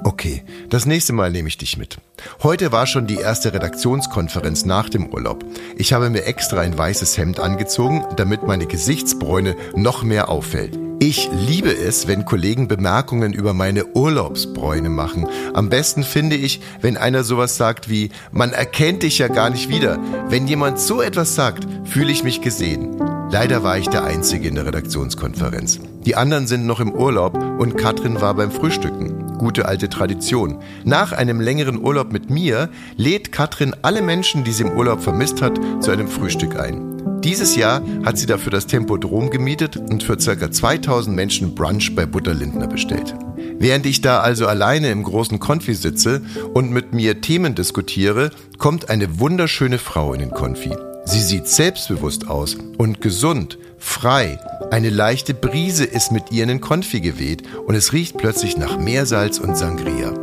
okay, 0.03 0.43
das 0.69 0.87
nächste 0.87 1.13
Mal 1.13 1.31
nehme 1.31 1.49
ich 1.49 1.59
dich 1.59 1.77
mit. 1.77 1.97
Heute 2.41 2.71
war 2.71 2.87
schon 2.87 3.05
die 3.05 3.17
erste 3.17 3.53
Redaktionskonferenz 3.53 4.65
nach 4.65 4.89
dem 4.89 5.13
Urlaub. 5.13 5.45
Ich 5.77 5.93
habe 5.93 6.09
mir 6.09 6.25
extra 6.25 6.61
ein 6.61 6.75
weißes 6.75 7.15
Hemd 7.15 7.39
angezogen, 7.39 8.05
damit 8.15 8.41
meine 8.41 8.65
Gesichtsbräune 8.65 9.55
noch 9.75 10.01
mehr 10.01 10.29
auffällt. 10.29 10.79
Ich 11.05 11.29
liebe 11.33 11.75
es, 11.75 12.07
wenn 12.07 12.23
Kollegen 12.23 12.69
Bemerkungen 12.69 13.33
über 13.33 13.53
meine 13.53 13.87
Urlaubsbräune 13.87 14.87
machen. 14.87 15.27
Am 15.53 15.67
besten 15.67 16.01
finde 16.01 16.37
ich, 16.37 16.61
wenn 16.79 16.95
einer 16.95 17.25
sowas 17.25 17.57
sagt 17.57 17.89
wie, 17.89 18.09
man 18.31 18.53
erkennt 18.53 19.03
dich 19.03 19.17
ja 19.17 19.27
gar 19.27 19.49
nicht 19.49 19.67
wieder. 19.67 19.99
Wenn 20.29 20.47
jemand 20.47 20.79
so 20.79 21.01
etwas 21.01 21.35
sagt, 21.35 21.67
fühle 21.83 22.13
ich 22.13 22.23
mich 22.23 22.39
gesehen. 22.39 22.95
Leider 23.29 23.63
war 23.63 23.77
ich 23.77 23.89
der 23.89 24.05
Einzige 24.05 24.47
in 24.47 24.55
der 24.55 24.65
Redaktionskonferenz. 24.65 25.81
Die 26.05 26.15
anderen 26.15 26.47
sind 26.47 26.65
noch 26.65 26.81
im 26.81 26.91
Urlaub 26.91 27.35
und 27.59 27.77
Katrin 27.77 28.19
war 28.19 28.33
beim 28.33 28.51
Frühstücken. 28.51 29.37
Gute 29.37 29.65
alte 29.67 29.89
Tradition. 29.89 30.59
Nach 30.83 31.13
einem 31.13 31.39
längeren 31.39 31.81
Urlaub 31.81 32.11
mit 32.11 32.29
mir 32.29 32.69
lädt 32.97 33.31
Katrin 33.31 33.73
alle 33.81 34.01
Menschen, 34.01 34.43
die 34.43 34.51
sie 34.51 34.63
im 34.63 34.71
Urlaub 34.71 35.01
vermisst 35.01 35.41
hat, 35.41 35.59
zu 35.81 35.91
einem 35.91 36.07
Frühstück 36.07 36.59
ein. 36.59 37.21
Dieses 37.23 37.55
Jahr 37.55 37.81
hat 38.03 38.17
sie 38.17 38.25
dafür 38.25 38.51
das 38.51 38.67
Tempodrom 38.67 39.29
gemietet 39.29 39.77
und 39.77 40.03
für 40.03 40.17
ca. 40.17 40.51
2000 40.51 41.15
Menschen 41.15 41.55
Brunch 41.55 41.95
bei 41.95 42.05
Butterlindner 42.05 42.67
bestellt. 42.67 43.15
Während 43.59 43.85
ich 43.85 44.01
da 44.01 44.19
also 44.19 44.45
alleine 44.47 44.91
im 44.91 45.03
großen 45.03 45.39
Konfi 45.39 45.73
sitze 45.73 46.21
und 46.53 46.71
mit 46.71 46.93
mir 46.93 47.21
Themen 47.21 47.55
diskutiere, 47.55 48.31
kommt 48.57 48.89
eine 48.89 49.21
wunderschöne 49.21 49.77
Frau 49.77 50.13
in 50.13 50.19
den 50.19 50.31
Konfi. 50.31 50.71
Sie 51.05 51.21
sieht 51.21 51.47
selbstbewusst 51.47 52.27
aus 52.27 52.57
und 52.77 53.01
gesund, 53.01 53.57
frei. 53.77 54.39
Eine 54.71 54.89
leichte 54.89 55.33
Brise 55.33 55.83
ist 55.83 56.11
mit 56.11 56.31
ihr 56.31 56.43
in 56.43 56.49
den 56.49 56.61
Konfi 56.61 57.01
geweht 57.01 57.43
und 57.67 57.75
es 57.75 57.93
riecht 57.93 58.17
plötzlich 58.17 58.57
nach 58.57 58.77
Meersalz 58.77 59.37
und 59.37 59.57
Sangria. 59.57 60.13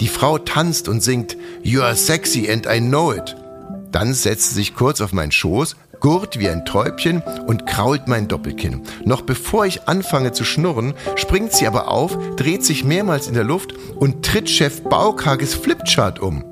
Die 0.00 0.08
Frau 0.08 0.38
tanzt 0.38 0.88
und 0.88 1.02
singt 1.02 1.36
You 1.62 1.82
are 1.82 1.94
sexy 1.94 2.50
and 2.50 2.66
I 2.66 2.80
know 2.80 3.12
it. 3.12 3.36
Dann 3.90 4.14
setzt 4.14 4.50
sie 4.50 4.54
sich 4.54 4.74
kurz 4.74 5.02
auf 5.02 5.12
meinen 5.12 5.32
Schoß, 5.32 5.76
gurt 6.00 6.38
wie 6.38 6.48
ein 6.48 6.64
Täubchen 6.64 7.22
und 7.46 7.66
krault 7.66 8.08
mein 8.08 8.26
Doppelkinn. 8.26 8.82
Noch 9.04 9.22
bevor 9.22 9.66
ich 9.66 9.86
anfange 9.86 10.32
zu 10.32 10.44
schnurren, 10.44 10.94
springt 11.14 11.52
sie 11.52 11.66
aber 11.66 11.88
auf, 11.88 12.18
dreht 12.36 12.64
sich 12.64 12.84
mehrmals 12.84 13.28
in 13.28 13.34
der 13.34 13.44
Luft 13.44 13.74
und 13.96 14.24
tritt 14.24 14.48
Chef 14.48 14.82
Baukages 14.82 15.54
Flipchart 15.54 16.18
um. 16.18 16.44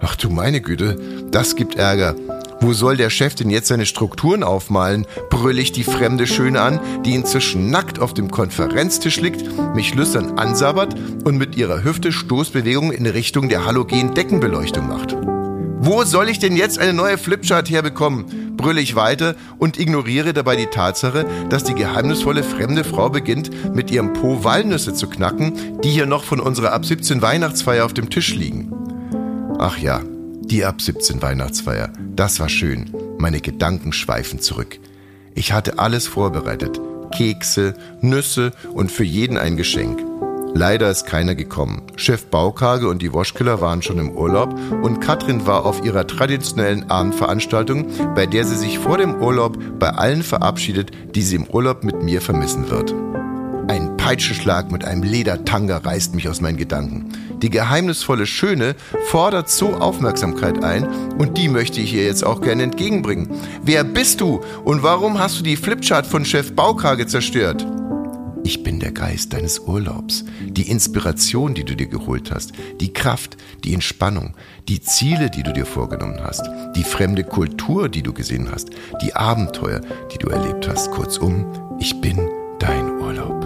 Ach 0.00 0.16
du 0.16 0.28
meine 0.28 0.60
Güte, 0.60 0.96
das 1.30 1.54
gibt 1.54 1.76
Ärger. 1.76 2.16
Wo 2.62 2.72
soll 2.72 2.96
der 2.96 3.10
Chef 3.10 3.34
denn 3.34 3.50
jetzt 3.50 3.66
seine 3.66 3.86
Strukturen 3.86 4.44
aufmalen? 4.44 5.04
Brüll 5.30 5.58
ich 5.58 5.72
die 5.72 5.82
fremde 5.82 6.28
Schöne 6.28 6.60
an, 6.60 6.78
die 7.04 7.16
inzwischen 7.16 7.70
nackt 7.70 7.98
auf 7.98 8.14
dem 8.14 8.30
Konferenztisch 8.30 9.20
liegt, 9.20 9.44
mich 9.74 9.96
lüstern 9.96 10.38
ansabbert 10.38 10.94
und 11.24 11.38
mit 11.38 11.56
ihrer 11.56 11.82
Hüfte 11.82 12.12
Stoßbewegungen 12.12 12.92
in 12.92 13.04
Richtung 13.06 13.48
der 13.48 13.66
halogen 13.66 14.14
Deckenbeleuchtung 14.14 14.86
macht. 14.86 15.16
Wo 15.80 16.04
soll 16.04 16.28
ich 16.28 16.38
denn 16.38 16.54
jetzt 16.54 16.78
eine 16.78 16.92
neue 16.92 17.18
Flipchart 17.18 17.68
herbekommen? 17.68 18.56
Brülle 18.56 18.80
ich 18.80 18.94
weiter 18.94 19.34
und 19.58 19.80
ignoriere 19.80 20.32
dabei 20.32 20.54
die 20.54 20.66
Tatsache, 20.66 21.26
dass 21.48 21.64
die 21.64 21.74
geheimnisvolle 21.74 22.44
fremde 22.44 22.84
Frau 22.84 23.10
beginnt, 23.10 23.74
mit 23.74 23.90
ihrem 23.90 24.12
Po 24.12 24.44
Walnüsse 24.44 24.94
zu 24.94 25.08
knacken, 25.08 25.80
die 25.82 25.90
hier 25.90 26.06
noch 26.06 26.22
von 26.22 26.38
unserer 26.38 26.72
ab 26.72 26.86
17 26.86 27.22
Weihnachtsfeier 27.22 27.84
auf 27.84 27.92
dem 27.92 28.08
Tisch 28.08 28.36
liegen. 28.36 28.72
Ach 29.58 29.78
ja, 29.78 30.00
die 30.44 30.64
ab 30.64 30.80
17 30.80 31.22
Weihnachtsfeier, 31.22 31.92
das 32.14 32.40
war 32.40 32.48
schön. 32.48 32.90
Meine 33.18 33.40
Gedanken 33.40 33.92
schweifen 33.92 34.40
zurück. 34.40 34.78
Ich 35.34 35.52
hatte 35.52 35.78
alles 35.78 36.06
vorbereitet. 36.06 36.80
Kekse, 37.14 37.74
Nüsse 38.00 38.52
und 38.72 38.90
für 38.90 39.04
jeden 39.04 39.38
ein 39.38 39.56
Geschenk. 39.56 40.00
Leider 40.54 40.90
ist 40.90 41.06
keiner 41.06 41.34
gekommen. 41.34 41.82
Chef 41.96 42.26
Baukage 42.26 42.86
und 42.88 43.00
die 43.00 43.14
Waschkiller 43.14 43.62
waren 43.62 43.80
schon 43.80 43.98
im 43.98 44.10
Urlaub 44.10 44.54
und 44.82 45.00
Katrin 45.00 45.46
war 45.46 45.64
auf 45.64 45.82
ihrer 45.82 46.06
traditionellen 46.06 46.90
Abendveranstaltung, 46.90 47.86
bei 48.14 48.26
der 48.26 48.44
sie 48.44 48.56
sich 48.56 48.78
vor 48.78 48.98
dem 48.98 49.22
Urlaub 49.22 49.58
bei 49.78 49.90
allen 49.90 50.22
verabschiedet, 50.22 50.90
die 51.14 51.22
sie 51.22 51.36
im 51.36 51.46
Urlaub 51.46 51.84
mit 51.84 52.02
mir 52.02 52.20
vermissen 52.20 52.68
wird. 52.68 52.94
Ein 53.68 53.96
Peitschenschlag 53.96 54.70
mit 54.70 54.84
einem 54.84 55.02
Ledertanga 55.02 55.78
reißt 55.78 56.14
mich 56.14 56.28
aus 56.28 56.42
meinen 56.42 56.58
Gedanken. 56.58 57.12
Die 57.42 57.50
geheimnisvolle 57.50 58.26
Schöne 58.26 58.76
fordert 59.06 59.50
so 59.50 59.74
Aufmerksamkeit 59.74 60.62
ein 60.62 60.86
und 61.18 61.36
die 61.36 61.48
möchte 61.48 61.80
ich 61.80 61.92
ihr 61.92 62.04
jetzt 62.04 62.24
auch 62.24 62.40
gerne 62.40 62.62
entgegenbringen. 62.62 63.28
Wer 63.62 63.82
bist 63.82 64.20
du 64.20 64.40
und 64.64 64.82
warum 64.84 65.18
hast 65.18 65.40
du 65.40 65.42
die 65.42 65.56
Flipchart 65.56 66.06
von 66.06 66.24
Chef 66.24 66.54
Baukage 66.54 67.06
zerstört? 67.06 67.66
Ich 68.44 68.64
bin 68.64 68.80
der 68.80 68.90
Geist 68.90 69.32
deines 69.32 69.60
Urlaubs, 69.60 70.24
die 70.48 70.68
Inspiration, 70.68 71.54
die 71.54 71.64
du 71.64 71.76
dir 71.76 71.86
geholt 71.86 72.32
hast, 72.32 72.52
die 72.80 72.92
Kraft, 72.92 73.36
die 73.62 73.72
Entspannung, 73.72 74.34
die 74.68 74.80
Ziele, 74.80 75.30
die 75.30 75.44
du 75.44 75.52
dir 75.52 75.66
vorgenommen 75.66 76.20
hast, 76.22 76.48
die 76.74 76.82
fremde 76.82 77.22
Kultur, 77.22 77.88
die 77.88 78.02
du 78.02 78.12
gesehen 78.12 78.48
hast, 78.50 78.70
die 79.00 79.14
Abenteuer, 79.14 79.80
die 80.12 80.18
du 80.18 80.28
erlebt 80.28 80.68
hast. 80.68 80.90
Kurzum, 80.90 81.46
ich 81.78 82.00
bin 82.00 82.18
dein 82.58 82.90
Urlaub. 83.00 83.44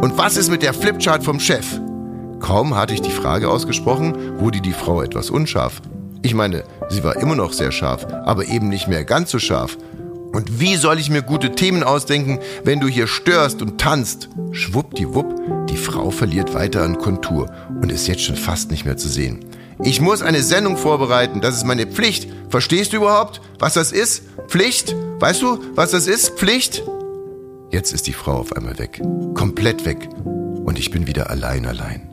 Und 0.00 0.16
was 0.16 0.36
ist 0.36 0.50
mit 0.50 0.62
der 0.62 0.74
Flipchart 0.74 1.24
vom 1.24 1.40
Chef? 1.40 1.80
Kaum 2.40 2.74
hatte 2.74 2.94
ich 2.94 3.02
die 3.02 3.10
Frage 3.10 3.48
ausgesprochen, 3.48 4.40
wurde 4.40 4.60
die 4.60 4.72
Frau 4.72 5.02
etwas 5.02 5.30
unscharf. 5.30 5.80
Ich 6.22 6.34
meine, 6.34 6.64
sie 6.88 7.04
war 7.04 7.16
immer 7.16 7.36
noch 7.36 7.52
sehr 7.52 7.72
scharf, 7.72 8.06
aber 8.24 8.46
eben 8.46 8.68
nicht 8.68 8.88
mehr 8.88 9.04
ganz 9.04 9.30
so 9.30 9.38
scharf. 9.38 9.78
Und 10.32 10.60
wie 10.60 10.76
soll 10.76 10.98
ich 10.98 11.10
mir 11.10 11.22
gute 11.22 11.52
Themen 11.52 11.82
ausdenken, 11.82 12.38
wenn 12.64 12.80
du 12.80 12.88
hier 12.88 13.06
störst 13.06 13.62
und 13.62 13.80
tanzt? 13.80 14.28
Schwuppdiwupp, 14.52 15.66
die 15.68 15.76
Frau 15.76 16.10
verliert 16.10 16.54
weiter 16.54 16.82
an 16.82 16.98
Kontur 16.98 17.50
und 17.80 17.90
ist 17.90 18.06
jetzt 18.06 18.22
schon 18.22 18.36
fast 18.36 18.70
nicht 18.70 18.84
mehr 18.84 18.96
zu 18.96 19.08
sehen. 19.08 19.44
Ich 19.82 20.00
muss 20.00 20.22
eine 20.22 20.42
Sendung 20.42 20.76
vorbereiten, 20.76 21.40
das 21.40 21.56
ist 21.56 21.64
meine 21.64 21.86
Pflicht. 21.86 22.28
Verstehst 22.48 22.92
du 22.92 22.98
überhaupt, 22.98 23.40
was 23.58 23.74
das 23.74 23.92
ist? 23.92 24.24
Pflicht? 24.46 24.94
Weißt 25.18 25.42
du, 25.42 25.58
was 25.74 25.90
das 25.90 26.06
ist? 26.06 26.38
Pflicht? 26.38 26.82
Jetzt 27.70 27.92
ist 27.92 28.06
die 28.06 28.12
Frau 28.12 28.34
auf 28.34 28.54
einmal 28.54 28.78
weg. 28.78 29.00
Komplett 29.34 29.84
weg. 29.84 30.08
Und 30.24 30.78
ich 30.78 30.90
bin 30.90 31.06
wieder 31.06 31.30
allein 31.30 31.66
allein. 31.66 32.10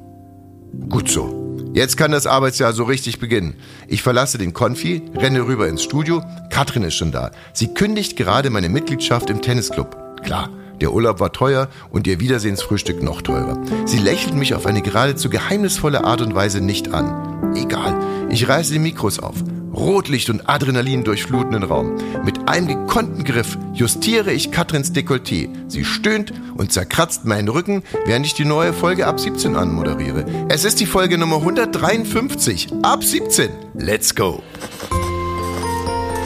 Gut 0.90 1.10
so. 1.10 1.48
Jetzt 1.74 1.98
kann 1.98 2.12
das 2.12 2.26
Arbeitsjahr 2.26 2.74
so 2.74 2.86
richtig 2.86 3.20
beginnen. 3.20 3.56
Ich 3.88 4.02
verlasse 4.02 4.38
den 4.38 4.54
Konfi, 4.54 5.04
renne 5.16 5.46
rüber 5.46 5.68
ins 5.68 5.84
Studio. 5.84 6.24
Katrin 6.50 6.84
ist 6.84 6.96
schon 6.96 7.12
da. 7.12 7.32
Sie 7.54 7.74
kündigt 7.74 8.16
gerade 8.16 8.50
meine 8.50 8.70
Mitgliedschaft 8.70 9.30
im 9.30 9.42
Tennisclub. 9.42 9.96
Klar, 10.24 10.50
der 10.82 10.94
Urlaub 10.94 11.20
war 11.20 11.34
teuer 11.34 11.68
und 11.90 12.08
ihr 12.08 12.20
Wiedersehensfrühstück 12.20 13.04
noch 13.04 13.22
teurer. 13.22 13.60
Sie 13.86 14.00
lächelt 14.00 14.34
mich 14.34 14.56
auf 14.56 14.66
eine 14.66 14.82
geradezu 14.82 15.30
geheimnisvolle 15.30 16.04
Art 16.04 16.22
und 16.22 16.34
Weise 16.34 16.62
nicht 16.62 16.94
an. 16.94 17.54
Egal, 17.56 18.00
ich 18.30 18.48
reiße 18.48 18.74
die 18.74 18.80
Mikros 18.80 19.20
auf. 19.20 19.36
Rotlicht 19.78 20.30
und 20.30 20.50
Adrenalin 20.50 21.04
durchflutenden 21.04 21.64
Raum. 21.64 21.98
Mit 22.26 22.50
einem 22.50 22.68
gekonnten 22.68 23.24
Griff 23.24 23.58
justiere 23.74 24.34
ich 24.34 24.52
Katrins 24.52 24.92
Dekolleté. 24.92 25.50
Sie 25.68 25.86
stöhnt 25.86 26.34
und 26.58 26.72
zerkratzt 26.72 27.26
meinen 27.26 27.48
Rücken, 27.48 27.84
während 28.06 28.26
ich 28.26 28.34
die 28.34 28.46
neue 28.46 28.74
Folge 28.74 29.06
ab 29.06 29.20
17 29.20 29.56
anmoderiere. 29.56 30.26
Es 30.50 30.66
ist 30.66 30.80
die 30.80 30.88
Folge 30.88 31.18
Nummer 31.18 31.38
153. 31.38 32.70
Ab 32.82 33.04
17. 33.04 33.50
Let's 33.76 34.16
go. 34.16 34.42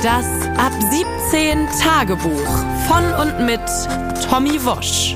Das 0.02 0.26
Ab 0.58 0.72
17 1.30 1.68
Tagebuch 1.80 2.48
von 2.88 3.04
und 3.20 3.46
mit 3.46 3.62
Tommy 4.28 4.64
Wosch. 4.66 5.16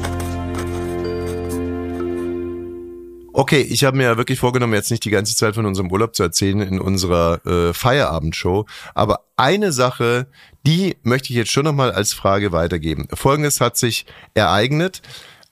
Okay, 3.37 3.59
ich 3.59 3.83
habe 3.83 3.97
mir 3.97 4.03
ja 4.03 4.15
wirklich 4.17 4.39
vorgenommen, 4.39 4.73
jetzt 4.73 4.91
nicht 4.91 5.03
die 5.03 5.09
ganze 5.09 5.35
Zeit 5.35 5.55
von 5.55 5.65
unserem 5.65 5.91
Urlaub 5.91 6.15
zu 6.15 6.23
erzählen 6.23 6.61
in 6.61 6.79
unserer 6.79 7.45
äh, 7.45 7.73
Feierabendshow. 7.73 8.65
Aber 8.93 9.25
eine 9.35 9.73
Sache, 9.73 10.27
die 10.65 10.95
möchte 11.03 11.31
ich 11.31 11.35
jetzt 11.35 11.51
schon 11.51 11.65
nochmal 11.65 11.91
als 11.91 12.13
Frage 12.13 12.53
weitergeben. 12.53 13.09
Folgendes 13.13 13.59
hat 13.59 13.75
sich 13.75 14.05
ereignet. 14.35 15.01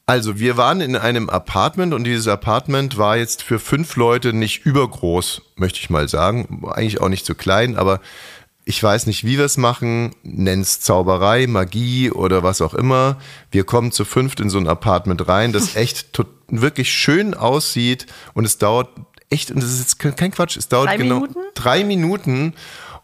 Also 0.05 0.39
wir 0.39 0.55
waren 0.55 0.79
in 0.79 0.95
einem 0.95 1.29
Apartment 1.29 1.93
und 1.93 2.05
dieses 2.05 2.29
Apartment 2.29 2.97
war 2.97 3.17
jetzt 3.17 3.43
für 3.43 3.59
fünf 3.59 3.97
Leute 3.97 4.31
nicht 4.31 4.65
übergroß, 4.65 5.41
möchte 5.57 5.79
ich 5.79 5.89
mal 5.89 6.07
sagen. 6.07 6.63
Eigentlich 6.71 7.01
auch 7.01 7.09
nicht 7.09 7.25
so 7.25 7.35
klein, 7.35 7.75
aber 7.75 7.99
ich 8.65 8.81
weiß 8.81 9.07
nicht, 9.07 9.25
wie 9.25 9.37
wir 9.37 9.45
es 9.45 9.57
machen, 9.57 10.15
nenn's 10.23 10.79
Zauberei, 10.79 11.47
Magie 11.47 12.11
oder 12.11 12.43
was 12.43 12.61
auch 12.61 12.73
immer. 12.73 13.17
Wir 13.51 13.65
kommen 13.65 13.91
zu 13.91 14.05
fünft 14.05 14.39
in 14.39 14.49
so 14.49 14.57
ein 14.57 14.67
Apartment 14.67 15.27
rein, 15.27 15.51
das 15.51 15.75
echt 15.75 16.07
wirklich 16.47 16.91
schön 16.91 17.33
aussieht 17.33 18.05
und 18.33 18.45
es 18.45 18.57
dauert 18.57 18.89
echt, 19.29 19.51
und 19.51 19.61
das 19.61 19.71
ist 19.71 19.79
jetzt 19.79 19.99
kein 19.99 20.31
Quatsch, 20.31 20.55
es 20.57 20.67
dauert 20.69 20.87
Drei 20.89 20.97
genau 20.97 21.15
Minuten? 21.21 21.39
drei 21.55 21.83
Minuten 21.83 22.53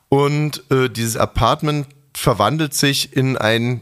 und 0.07 0.63
äh, 0.71 0.89
dieses 0.89 1.17
Apartment 1.17 1.87
verwandelt 2.15 2.73
sich 2.73 3.15
in 3.15 3.37
ein 3.37 3.81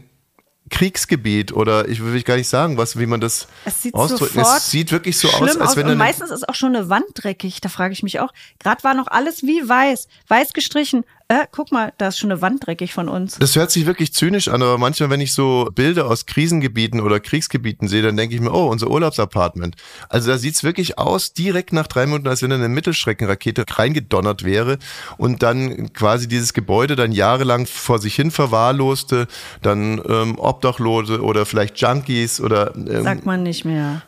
Kriegsgebiet 0.70 1.52
oder 1.52 1.88
ich 1.88 2.02
will 2.04 2.22
gar 2.22 2.36
nicht 2.36 2.48
sagen, 2.48 2.76
was, 2.76 2.98
wie 2.98 3.06
man 3.06 3.20
das 3.20 3.48
Es 3.64 3.92
ausdrückt. 3.94 4.36
Es 4.36 4.70
sieht 4.70 4.92
wirklich 4.92 5.16
so 5.16 5.28
aus, 5.28 5.40
als 5.56 5.56
aus. 5.58 5.76
wenn 5.76 5.86
und 5.86 5.92
eine- 5.92 5.98
meistens 5.98 6.30
ist 6.30 6.46
auch 6.46 6.54
schon 6.54 6.76
eine 6.76 6.90
Wand 6.90 7.06
dreckig. 7.14 7.62
Da 7.62 7.70
frage 7.70 7.94
ich 7.94 8.02
mich 8.02 8.20
auch. 8.20 8.32
Gerade 8.58 8.84
war 8.84 8.92
noch 8.92 9.06
alles 9.06 9.42
wie 9.42 9.66
weiß, 9.66 10.08
weiß 10.28 10.52
gestrichen. 10.52 11.04
Äh, 11.30 11.46
guck 11.52 11.72
mal, 11.72 11.92
da 11.98 12.08
ist 12.08 12.18
schon 12.18 12.32
eine 12.32 12.40
Wand 12.40 12.66
dreckig 12.66 12.94
von 12.94 13.10
uns. 13.10 13.36
Das 13.38 13.54
hört 13.54 13.70
sich 13.70 13.84
wirklich 13.84 14.14
zynisch 14.14 14.48
an, 14.48 14.62
aber 14.62 14.78
manchmal, 14.78 15.10
wenn 15.10 15.20
ich 15.20 15.34
so 15.34 15.68
Bilder 15.74 16.06
aus 16.06 16.24
Krisengebieten 16.24 17.00
oder 17.00 17.20
Kriegsgebieten 17.20 17.86
sehe, 17.86 18.00
dann 18.00 18.16
denke 18.16 18.34
ich 18.34 18.40
mir, 18.40 18.50
oh, 18.50 18.68
unser 18.68 18.88
Urlaubsapartment. 18.88 19.76
Also 20.08 20.30
da 20.30 20.38
sieht's 20.38 20.64
wirklich 20.64 20.96
aus, 20.96 21.34
direkt 21.34 21.74
nach 21.74 21.86
drei 21.86 22.06
Minuten, 22.06 22.28
als 22.28 22.40
wenn 22.40 22.50
eine 22.50 22.70
Mittelstreckenrakete 22.70 23.66
reingedonnert 23.68 24.42
wäre 24.42 24.78
und 25.18 25.42
dann 25.42 25.92
quasi 25.92 26.28
dieses 26.28 26.54
Gebäude 26.54 26.96
dann 26.96 27.12
jahrelang 27.12 27.66
vor 27.66 27.98
sich 27.98 28.14
hin 28.14 28.30
verwahrloste, 28.30 29.26
dann 29.60 30.00
ähm, 30.08 30.38
Obdachlose 30.38 31.22
oder 31.22 31.44
vielleicht 31.44 31.78
Junkies 31.78 32.40
oder 32.40 32.74
ähm, 32.74 33.02
Sagt 33.02 33.26
man 33.26 33.42
nicht 33.42 33.66
mehr. 33.66 34.00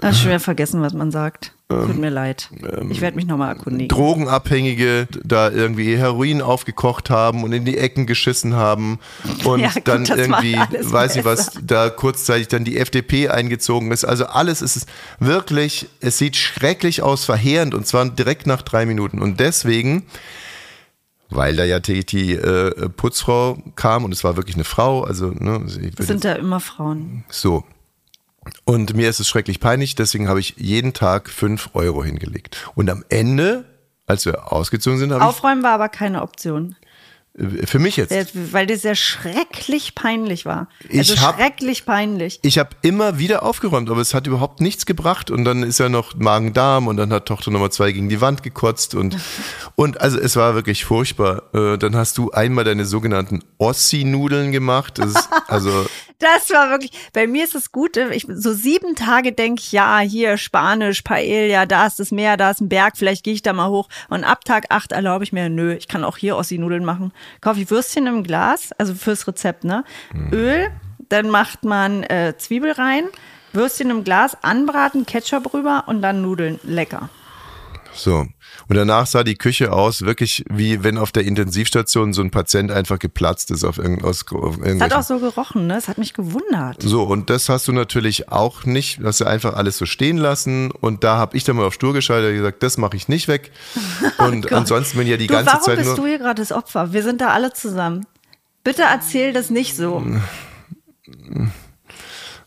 Das 0.00 0.16
ist 0.16 0.22
schwer 0.22 0.40
vergessen, 0.40 0.80
was 0.80 0.94
man 0.94 1.10
sagt. 1.10 1.52
Tut 1.70 1.98
mir 1.98 2.08
leid. 2.08 2.48
Ich 2.88 3.02
werde 3.02 3.16
mich 3.16 3.26
nochmal 3.26 3.50
erkundigen. 3.50 3.88
Drogenabhängige 3.88 5.06
da 5.22 5.50
irgendwie 5.50 5.98
Heroin 5.98 6.40
aufgekocht 6.40 7.10
haben 7.10 7.44
und 7.44 7.52
in 7.52 7.66
die 7.66 7.76
Ecken 7.76 8.06
geschissen 8.06 8.54
haben 8.54 8.98
und 9.44 9.60
Ja, 9.68 9.72
gut, 9.72 9.86
dann 9.86 10.06
irgendwie, 10.06 10.54
weiß 10.54 11.16
ich 11.16 11.26
was, 11.26 11.58
da 11.62 11.90
kurzzeitig 11.90 12.48
dann 12.48 12.64
die 12.64 12.78
FDP 12.78 13.28
eingezogen 13.28 13.92
ist. 13.92 14.06
Also 14.06 14.24
alles 14.24 14.62
ist 14.62 14.88
wirklich, 15.20 15.88
es 16.00 16.16
sieht 16.16 16.36
schrecklich 16.36 17.02
aus, 17.02 17.26
verheerend 17.26 17.74
und 17.74 17.86
zwar 17.86 18.08
direkt 18.08 18.46
nach 18.46 18.62
drei 18.62 18.86
Minuten. 18.86 19.20
Und 19.20 19.38
deswegen, 19.38 20.06
weil 21.28 21.54
da 21.54 21.64
ja 21.64 21.80
die, 21.80 22.06
die 22.06 22.32
äh, 22.32 22.88
Putzfrau 22.88 23.58
kam 23.76 24.06
und 24.06 24.12
es 24.12 24.24
war 24.24 24.36
wirklich 24.36 24.56
eine 24.56 24.64
Frau, 24.64 25.02
also 25.02 25.32
ne, 25.38 25.60
sind 25.66 26.24
ja 26.24 26.32
immer 26.32 26.60
Frauen. 26.60 27.24
so. 27.28 27.62
Und 28.64 28.94
mir 28.94 29.08
ist 29.08 29.20
es 29.20 29.28
schrecklich 29.28 29.60
peinlich, 29.60 29.94
deswegen 29.94 30.28
habe 30.28 30.40
ich 30.40 30.54
jeden 30.56 30.92
Tag 30.92 31.30
fünf 31.30 31.70
Euro 31.74 32.04
hingelegt. 32.04 32.68
Und 32.74 32.90
am 32.90 33.04
Ende, 33.08 33.64
als 34.06 34.24
wir 34.26 34.52
ausgezogen 34.52 34.98
sind, 34.98 35.12
habe 35.12 35.24
Aufräumen 35.24 35.62
war 35.62 35.72
aber 35.72 35.88
keine 35.88 36.22
Option. 36.22 36.76
ich, 37.34 37.62
äh, 37.62 37.66
für 37.66 37.78
mich 37.78 37.96
jetzt, 37.96 38.10
Der- 38.10 38.26
Weil 38.52 38.66
das 38.66 38.82
ja 38.82 38.94
schrecklich 38.96 39.94
peinlich 39.94 40.44
war. 40.44 40.68
Ich 40.88 40.98
Also 41.10 41.20
hab- 41.20 41.36
schrecklich 41.36 41.84
peinlich. 41.86 42.40
ich 42.42 42.58
habe 42.58 42.70
immer 42.82 43.18
wieder 43.18 43.42
aufgeräumt, 43.44 43.90
aber 43.90 44.00
es 44.00 44.12
hat 44.14 44.26
überhaupt 44.26 44.60
nichts 44.60 44.86
gebracht. 44.86 45.30
Und 45.30 45.44
dann 45.44 45.62
ist 45.62 45.78
ja 45.78 45.88
noch 45.88 46.16
Magen-Darm 46.16 46.86
und 46.88 46.96
dann 46.96 47.12
hat 47.12 47.26
Tochter 47.26 47.50
Nummer 47.52 47.70
zwei 47.70 47.92
gegen 47.92 48.08
die 48.08 48.20
Wand 48.20 48.42
gekotzt 48.42 48.94
und, 48.94 49.16
und 49.76 50.00
also 50.00 50.18
es 50.18 50.34
war 50.36 50.54
wirklich 50.54 50.84
furchtbar. 50.84 51.42
Äh, 51.54 51.78
Dann 51.78 51.94
hast 51.96 52.18
du 52.18 52.30
einmal 52.32 52.64
deine 52.64 52.84
sogenannten 52.86 53.40
Ossi-Nudeln 53.58 54.50
gemacht. 54.52 54.98
Das 54.98 55.10
ist, 55.10 55.28
also 55.46 55.86
Das 56.18 56.50
war 56.50 56.70
wirklich, 56.70 56.90
bei 57.12 57.28
mir 57.28 57.44
ist 57.44 57.54
es 57.54 57.70
gut, 57.70 57.96
ich, 57.96 58.26
so 58.28 58.52
sieben 58.52 58.96
Tage 58.96 59.32
denke 59.32 59.62
ich, 59.62 59.70
ja, 59.70 60.00
hier 60.00 60.36
Spanisch, 60.36 61.02
Paella, 61.02 61.64
da 61.64 61.86
ist 61.86 62.00
das 62.00 62.10
Meer, 62.10 62.36
da 62.36 62.50
ist 62.50 62.60
ein 62.60 62.68
Berg, 62.68 62.96
vielleicht 62.96 63.22
gehe 63.22 63.34
ich 63.34 63.42
da 63.42 63.52
mal 63.52 63.68
hoch. 63.68 63.88
Und 64.08 64.24
ab 64.24 64.44
Tag 64.44 64.66
acht 64.70 64.90
erlaube 64.90 65.22
ich 65.22 65.32
mir, 65.32 65.48
nö, 65.48 65.74
ich 65.74 65.86
kann 65.86 66.02
auch 66.02 66.16
hier 66.16 66.36
Ossi-Nudeln 66.36 66.84
machen. 66.84 67.12
Kaufe 67.40 67.60
ich 67.60 67.70
Würstchen 67.70 68.08
im 68.08 68.24
Glas, 68.24 68.72
also 68.78 68.94
fürs 68.94 69.28
Rezept, 69.28 69.62
ne? 69.62 69.84
Öl, 70.32 70.70
dann 71.08 71.30
macht 71.30 71.64
man 71.64 72.02
äh, 72.02 72.34
Zwiebel 72.36 72.72
rein, 72.72 73.04
Würstchen 73.52 73.90
im 73.90 74.02
Glas, 74.02 74.36
anbraten, 74.42 75.06
Ketchup 75.06 75.54
rüber 75.54 75.84
und 75.86 76.02
dann 76.02 76.22
Nudeln. 76.22 76.58
Lecker. 76.64 77.10
So. 77.98 78.26
Und 78.68 78.76
danach 78.76 79.06
sah 79.06 79.24
die 79.24 79.36
Küche 79.36 79.72
aus, 79.72 80.02
wirklich 80.02 80.44
wie 80.50 80.82
wenn 80.82 80.98
auf 80.98 81.12
der 81.12 81.24
Intensivstation 81.24 82.12
so 82.12 82.22
ein 82.22 82.30
Patient 82.30 82.70
einfach 82.70 82.98
geplatzt 82.98 83.50
ist 83.50 83.64
auf, 83.64 83.78
irgend, 83.78 84.04
aus, 84.04 84.24
auf 84.32 84.58
Es 84.62 84.80
hat 84.80 84.92
auch 84.94 85.02
so 85.02 85.18
gerochen, 85.18 85.66
ne? 85.66 85.76
Es 85.76 85.88
hat 85.88 85.98
mich 85.98 86.14
gewundert. 86.14 86.82
So, 86.82 87.02
und 87.02 87.30
das 87.30 87.48
hast 87.48 87.68
du 87.68 87.72
natürlich 87.72 88.30
auch 88.30 88.64
nicht, 88.64 89.00
hast 89.02 89.20
du 89.20 89.24
einfach 89.26 89.54
alles 89.54 89.78
so 89.78 89.86
stehen 89.86 90.16
lassen. 90.16 90.70
Und 90.70 91.04
da 91.04 91.18
habe 91.18 91.36
ich 91.36 91.44
dann 91.44 91.56
mal 91.56 91.66
auf 91.66 91.74
Stur 91.74 91.92
geschaltet 91.92 92.30
und 92.30 92.36
gesagt, 92.36 92.62
das 92.62 92.78
mache 92.78 92.96
ich 92.96 93.08
nicht 93.08 93.28
weg. 93.28 93.50
Und 94.18 94.50
ansonsten 94.52 94.98
bin 94.98 95.06
ja 95.06 95.16
die 95.16 95.24
Oh 95.24 95.28
Du, 95.28 95.34
ganze 95.34 95.46
warum 95.52 95.62
Zeit 95.62 95.76
bist 95.76 95.88
nur. 95.88 95.96
du 95.96 96.06
hier 96.06 96.18
gerade 96.18 96.40
das 96.42 96.52
Opfer? 96.52 96.92
Wir 96.92 97.02
sind 97.02 97.20
da 97.20 97.28
alle 97.28 97.52
zusammen. 97.52 98.06
Bitte 98.64 98.82
erzähl 98.82 99.32
das 99.32 99.50
nicht 99.50 99.76
so. 99.76 100.04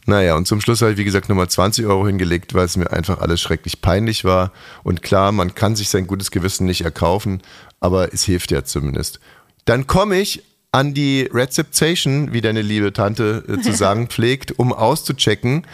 Naja, 0.05 0.35
und 0.35 0.47
zum 0.47 0.61
Schluss 0.61 0.81
habe 0.81 0.93
ich, 0.93 0.97
wie 0.97 1.03
gesagt, 1.03 1.29
nochmal 1.29 1.49
20 1.49 1.85
Euro 1.85 2.07
hingelegt, 2.07 2.53
weil 2.53 2.65
es 2.65 2.75
mir 2.75 2.91
einfach 2.91 3.19
alles 3.19 3.39
schrecklich 3.39 3.81
peinlich 3.81 4.25
war. 4.25 4.51
Und 4.83 5.03
klar, 5.03 5.31
man 5.31 5.53
kann 5.53 5.75
sich 5.75 5.89
sein 5.89 6.07
gutes 6.07 6.31
Gewissen 6.31 6.65
nicht 6.65 6.81
erkaufen, 6.81 7.41
aber 7.79 8.13
es 8.13 8.23
hilft 8.23 8.51
ja 8.51 8.63
zumindest. 8.63 9.19
Dann 9.65 9.85
komme 9.85 10.19
ich 10.19 10.43
an 10.71 10.93
die 10.93 11.29
Rezeption, 11.31 12.33
wie 12.33 12.41
deine 12.41 12.61
liebe 12.61 12.93
Tante 12.93 13.43
äh, 13.47 13.61
zu 13.61 13.73
sagen 13.75 14.07
pflegt, 14.07 14.57
um 14.57 14.73
auszuchecken. 14.73 15.67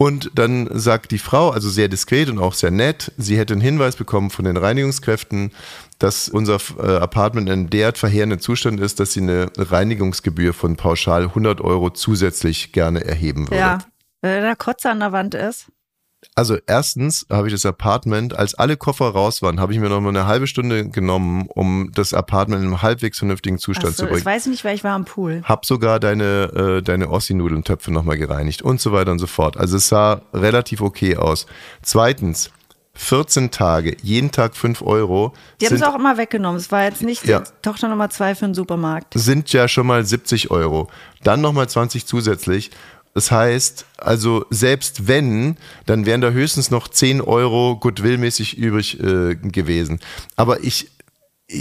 Und 0.00 0.30
dann 0.34 0.68
sagt 0.78 1.10
die 1.10 1.18
Frau, 1.18 1.50
also 1.50 1.68
sehr 1.68 1.88
diskret 1.88 2.30
und 2.30 2.38
auch 2.38 2.54
sehr 2.54 2.70
nett, 2.70 3.10
sie 3.18 3.36
hätte 3.36 3.52
einen 3.52 3.60
Hinweis 3.60 3.96
bekommen 3.96 4.30
von 4.30 4.44
den 4.44 4.56
Reinigungskräften, 4.56 5.50
dass 5.98 6.28
unser 6.28 6.58
äh, 6.78 6.98
Apartment 6.98 7.48
in 7.48 7.68
derart 7.68 7.98
verheerenden 7.98 8.38
Zustand 8.38 8.78
ist, 8.78 9.00
dass 9.00 9.12
sie 9.12 9.22
eine 9.22 9.50
Reinigungsgebühr 9.56 10.54
von 10.54 10.76
pauschal 10.76 11.24
100 11.24 11.60
Euro 11.60 11.90
zusätzlich 11.90 12.70
gerne 12.70 13.04
erheben 13.04 13.48
würde. 13.48 13.58
Ja. 13.58 13.78
Wenn 14.22 14.42
der 14.42 14.54
Kotze 14.54 14.88
an 14.88 15.00
der 15.00 15.10
Wand 15.10 15.34
ist. 15.34 15.66
Also 16.34 16.56
erstens 16.66 17.26
habe 17.30 17.46
ich 17.48 17.52
das 17.54 17.64
Apartment, 17.66 18.36
als 18.36 18.54
alle 18.54 18.76
Koffer 18.76 19.06
raus 19.10 19.40
waren, 19.42 19.60
habe 19.60 19.72
ich 19.72 19.78
mir 19.78 19.88
noch 19.88 20.00
mal 20.00 20.08
eine 20.10 20.26
halbe 20.26 20.46
Stunde 20.46 20.88
genommen, 20.88 21.46
um 21.48 21.90
das 21.94 22.12
Apartment 22.12 22.60
in 22.62 22.68
einem 22.68 22.82
halbwegs 22.82 23.18
vernünftigen 23.18 23.58
Zustand 23.58 23.88
Achso, 23.94 24.04
zu 24.04 24.10
bringen. 24.10 24.24
weiß 24.24 24.46
ich 24.46 24.50
nicht, 24.50 24.64
weil 24.64 24.74
ich 24.74 24.82
war 24.84 24.94
am 24.94 25.04
Pool. 25.04 25.42
Hab 25.44 25.64
sogar 25.64 26.00
deine, 26.00 26.78
äh, 26.78 26.82
deine 26.82 27.10
Ossi-Nudelntöpfe 27.10 27.92
nochmal 27.92 28.18
gereinigt 28.18 28.62
und 28.62 28.80
so 28.80 28.92
weiter 28.92 29.12
und 29.12 29.18
so 29.20 29.26
fort. 29.28 29.56
Also 29.56 29.76
es 29.76 29.88
sah 29.88 30.22
relativ 30.32 30.80
okay 30.80 31.16
aus. 31.16 31.46
Zweitens, 31.82 32.50
14 32.94 33.52
Tage, 33.52 33.96
jeden 34.02 34.32
Tag 34.32 34.56
5 34.56 34.82
Euro 34.82 35.32
Die 35.60 35.66
haben 35.66 35.76
sind, 35.76 35.82
es 35.82 35.88
auch 35.88 35.94
immer 35.94 36.16
weggenommen. 36.18 36.58
Es 36.58 36.72
war 36.72 36.82
jetzt 36.82 37.02
nicht 37.02 37.24
Ja. 37.26 37.40
die 37.40 37.50
Tochter 37.62 37.88
Nummer 37.88 38.10
zwei 38.10 38.34
für 38.34 38.44
den 38.46 38.54
Supermarkt. 38.54 39.14
sind 39.14 39.52
ja 39.52 39.68
schon 39.68 39.86
mal 39.86 40.04
70 40.04 40.50
Euro. 40.50 40.90
Dann 41.22 41.40
nochmal 41.40 41.68
20 41.68 42.06
zusätzlich. 42.06 42.70
Das 43.14 43.30
heißt, 43.30 43.86
also 43.96 44.44
selbst 44.50 45.08
wenn, 45.08 45.56
dann 45.86 46.06
wären 46.06 46.20
da 46.20 46.30
höchstens 46.30 46.70
noch 46.70 46.88
10 46.88 47.20
Euro 47.20 47.76
goodwillmäßig 47.76 48.58
übrig 48.58 49.00
äh, 49.00 49.34
gewesen. 49.34 49.98
Aber 50.36 50.62
ich, 50.62 50.90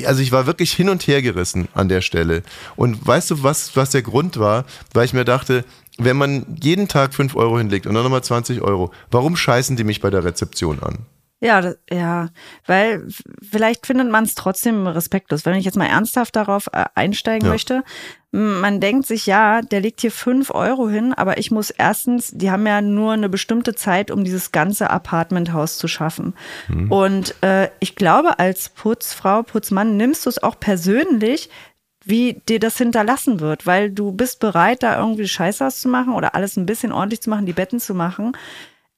also 0.05 0.21
ich 0.21 0.31
war 0.31 0.45
wirklich 0.45 0.73
hin 0.73 0.89
und 0.89 1.07
her 1.07 1.21
gerissen 1.21 1.67
an 1.73 1.89
der 1.89 2.01
Stelle. 2.01 2.43
Und 2.75 3.05
weißt 3.05 3.31
du, 3.31 3.43
was, 3.43 3.75
was 3.75 3.91
der 3.91 4.01
Grund 4.01 4.37
war? 4.37 4.65
Weil 4.93 5.05
ich 5.05 5.13
mir 5.13 5.25
dachte, 5.25 5.65
wenn 5.97 6.17
man 6.17 6.57
jeden 6.61 6.87
Tag 6.87 7.13
5 7.13 7.35
Euro 7.35 7.57
hinlegt 7.57 7.87
und 7.87 7.95
dann 7.95 8.03
nochmal 8.03 8.23
20 8.23 8.61
Euro, 8.61 8.91
warum 9.09 9.35
scheißen 9.35 9.75
die 9.77 9.83
mich 9.83 9.99
bei 10.01 10.09
der 10.09 10.23
Rezeption 10.23 10.81
an? 10.83 10.99
Ja, 11.39 11.61
das, 11.61 11.77
ja, 11.91 12.29
weil 12.65 13.07
vielleicht 13.47 13.85
findet 13.85 14.09
man 14.09 14.23
es 14.23 14.33
trotzdem 14.33 14.87
respektlos. 14.87 15.45
Wenn 15.45 15.55
ich 15.55 15.65
jetzt 15.65 15.77
mal 15.77 15.85
ernsthaft 15.85 16.35
darauf 16.35 16.67
äh, 16.73 16.85
einsteigen 16.95 17.45
Ja. 17.45 17.51
möchte, 17.51 17.83
man 18.37 18.79
denkt 18.79 19.07
sich, 19.07 19.25
ja, 19.25 19.63
der 19.63 19.81
legt 19.81 20.01
hier 20.01 20.11
fünf 20.11 20.51
Euro 20.51 20.87
hin, 20.87 21.11
aber 21.11 21.39
ich 21.39 21.49
muss 21.49 21.71
erstens, 21.71 22.29
die 22.31 22.51
haben 22.51 22.67
ja 22.67 22.81
nur 22.81 23.13
eine 23.13 23.29
bestimmte 23.29 23.73
Zeit, 23.73 24.11
um 24.11 24.23
dieses 24.23 24.51
ganze 24.51 24.91
Apartmenthaus 24.91 25.79
zu 25.79 25.87
schaffen. 25.87 26.35
Mhm. 26.67 26.91
Und 26.91 27.35
äh, 27.41 27.69
ich 27.79 27.95
glaube, 27.95 28.37
als 28.37 28.69
Putzfrau, 28.69 29.41
Putzmann 29.41 29.97
nimmst 29.97 30.27
du 30.27 30.29
es 30.29 30.43
auch 30.43 30.59
persönlich, 30.59 31.49
wie 32.05 32.41
dir 32.47 32.59
das 32.59 32.77
hinterlassen 32.77 33.39
wird, 33.39 33.65
weil 33.65 33.89
du 33.89 34.11
bist 34.11 34.39
bereit, 34.39 34.83
da 34.83 34.99
irgendwie 34.99 35.27
Scheiße 35.27 35.65
auszumachen 35.65 36.13
oder 36.13 36.35
alles 36.35 36.57
ein 36.57 36.67
bisschen 36.67 36.91
ordentlich 36.91 37.21
zu 37.21 37.31
machen, 37.31 37.47
die 37.47 37.53
Betten 37.53 37.79
zu 37.79 37.95
machen. 37.95 38.33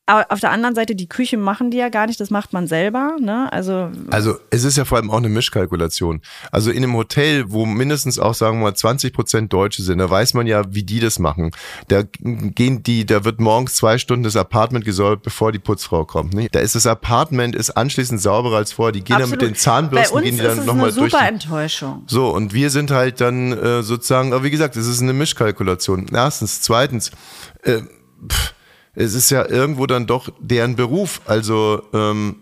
Aber 0.10 0.26
auf 0.30 0.40
der 0.40 0.50
anderen 0.50 0.74
Seite, 0.74 0.96
die 0.96 1.08
Küche 1.08 1.38
machen 1.38 1.70
die 1.70 1.78
ja 1.78 1.90
gar 1.90 2.08
nicht, 2.08 2.20
das 2.20 2.32
macht 2.32 2.52
man 2.52 2.66
selber. 2.66 3.16
Ne? 3.22 3.48
Also, 3.54 3.92
also 4.10 4.38
es 4.50 4.64
ist 4.64 4.76
ja 4.76 4.84
vor 4.84 4.98
allem 4.98 5.12
auch 5.12 5.18
eine 5.18 5.30
Mischkalkulation. 5.30 6.22
Also 6.52 6.72
in 6.72 6.78
einem 6.78 6.96
Hotel, 6.96 7.52
wo 7.52 7.68
mindestens 7.68 8.18
auch, 8.18 8.34
sagen 8.34 8.58
wir 8.58 8.64
mal, 8.64 8.74
20 8.74 9.14
Prozent 9.14 9.54
Deutsche 9.54 9.84
sind, 9.84 10.00
da 10.00 10.10
weiß 10.10 10.34
man 10.34 10.48
ja, 10.48 10.64
wie 10.74 10.82
die 10.82 11.00
das 11.00 11.20
machen. 11.20 11.52
Da 11.90 12.02
gehen 12.24 12.82
die, 12.82 13.06
da 13.06 13.24
wird 13.24 13.40
morgens 13.40 13.76
zwei 13.76 14.00
Stunden 14.00 14.24
das 14.24 14.36
Apartment 14.36 14.84
gesäubert, 14.84 15.22
bevor 15.22 15.52
die 15.52 15.60
Putzfrau 15.60 16.06
kommt. 16.06 16.34
Nicht? 16.34 16.56
Da 16.56 16.60
ist 16.60 16.74
das 16.74 16.88
Apartment 16.88 17.56
ist 17.56 17.70
anschließend 17.70 18.20
sauberer 18.20 18.58
als 18.58 18.74
vorher. 18.74 18.94
Die 18.94 19.04
gehen 19.04 19.18
Absolut. 19.18 19.40
dann 19.40 19.48
mit 19.48 19.56
den 19.56 19.60
Zahnbürsten, 19.60 20.24
gehen 20.24 20.38
die 20.38 20.42
dann 20.42 20.66
nochmal 20.66 20.92
durch. 20.92 21.12
Super 21.12 21.28
Enttäuschung. 21.28 22.04
So, 22.08 22.34
und 22.34 22.56
wir 22.56 22.72
sind 22.72 22.90
halt 22.90 23.22
dann 23.22 23.52
äh, 23.52 23.84
sozusagen, 23.84 24.34
aber 24.34 24.44
wie 24.44 24.50
gesagt, 24.50 24.76
es 24.76 24.88
ist 24.88 25.04
eine 25.04 25.14
Mischkalkulation. 25.14 26.08
Erstens. 26.12 26.62
Zweitens, 26.62 27.12
äh, 27.62 27.82
pff, 28.28 28.56
es 29.00 29.14
ist 29.14 29.30
ja 29.30 29.48
irgendwo 29.48 29.86
dann 29.86 30.06
doch 30.06 30.30
deren 30.40 30.76
Beruf. 30.76 31.22
Also 31.26 31.82
ähm, 31.94 32.36